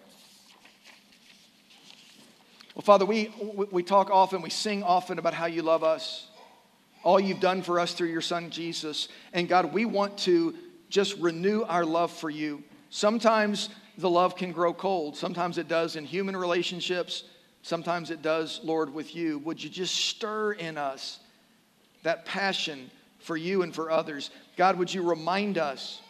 Well, 2.74 2.84
Father, 2.84 3.06
we, 3.06 3.34
we 3.72 3.84
talk 3.84 4.10
often, 4.12 4.42
we 4.42 4.50
sing 4.50 4.84
often 4.84 5.20
about 5.20 5.34
how 5.34 5.48
you 5.48 5.62
love 5.62 5.84
us, 5.84 6.28
all 7.04 7.20
you've 7.20 7.40
done 7.40 7.62
for 7.62 7.80
us 7.80 7.94
through 7.94 8.10
your 8.10 8.22
Son, 8.22 8.50
Jesus. 8.50 9.08
And 9.34 9.50
God, 9.50 9.74
we 9.74 9.86
want 9.86 10.18
to 10.20 10.56
just 10.90 11.18
renew 11.18 11.64
our 11.64 11.86
love 11.86 12.12
for 12.12 12.30
you. 12.30 12.64
Sometimes 12.90 13.70
the 13.98 14.10
love 14.10 14.36
can 14.36 14.52
grow 14.52 14.74
cold, 14.74 15.16
sometimes 15.16 15.58
it 15.58 15.68
does 15.68 15.96
in 15.96 16.06
human 16.06 16.36
relationships, 16.36 17.24
sometimes 17.62 18.12
it 18.12 18.22
does, 18.22 18.60
Lord, 18.64 18.94
with 18.94 19.16
you. 19.16 19.40
Would 19.40 19.64
you 19.64 19.70
just 19.70 19.96
stir 19.96 20.54
in 20.54 20.78
us 20.78 21.20
that 22.04 22.26
passion 22.26 22.92
for 23.20 23.36
you 23.36 23.64
and 23.64 23.74
for 23.74 23.90
others? 23.90 24.30
God, 24.56 24.78
would 24.78 24.94
you 24.94 25.02
remind 25.02 25.58
us? 25.58 26.02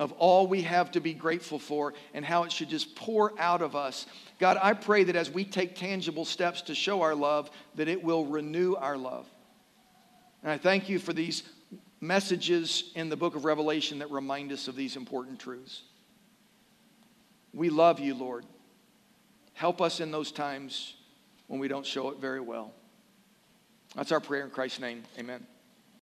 of 0.00 0.12
all 0.12 0.46
we 0.46 0.62
have 0.62 0.90
to 0.90 0.98
be 0.98 1.12
grateful 1.12 1.58
for 1.58 1.92
and 2.14 2.24
how 2.24 2.44
it 2.44 2.50
should 2.50 2.70
just 2.70 2.96
pour 2.96 3.38
out 3.38 3.60
of 3.60 3.76
us. 3.76 4.06
God, 4.38 4.56
I 4.60 4.72
pray 4.72 5.04
that 5.04 5.14
as 5.14 5.30
we 5.30 5.44
take 5.44 5.76
tangible 5.76 6.24
steps 6.24 6.62
to 6.62 6.74
show 6.74 7.02
our 7.02 7.14
love, 7.14 7.50
that 7.74 7.86
it 7.86 8.02
will 8.02 8.24
renew 8.24 8.74
our 8.76 8.96
love. 8.96 9.28
And 10.42 10.50
I 10.50 10.56
thank 10.56 10.88
you 10.88 10.98
for 10.98 11.12
these 11.12 11.42
messages 12.00 12.92
in 12.94 13.10
the 13.10 13.16
book 13.16 13.36
of 13.36 13.44
Revelation 13.44 13.98
that 13.98 14.10
remind 14.10 14.52
us 14.52 14.68
of 14.68 14.74
these 14.74 14.96
important 14.96 15.38
truths. 15.38 15.82
We 17.52 17.70
love 17.70 18.00
you, 18.00 18.14
Lord. 18.14 18.46
Help 19.54 19.80
us 19.80 20.00
in 20.00 20.10
those 20.10 20.32
times 20.32 20.94
when 21.46 21.60
we 21.60 21.68
don't 21.68 21.84
show 21.84 22.10
it 22.10 22.18
very 22.18 22.40
well. 22.40 22.72
That's 23.94 24.12
our 24.12 24.20
prayer 24.20 24.44
in 24.44 24.50
Christ's 24.50 24.80
name. 24.80 25.02
Amen. 25.18 25.44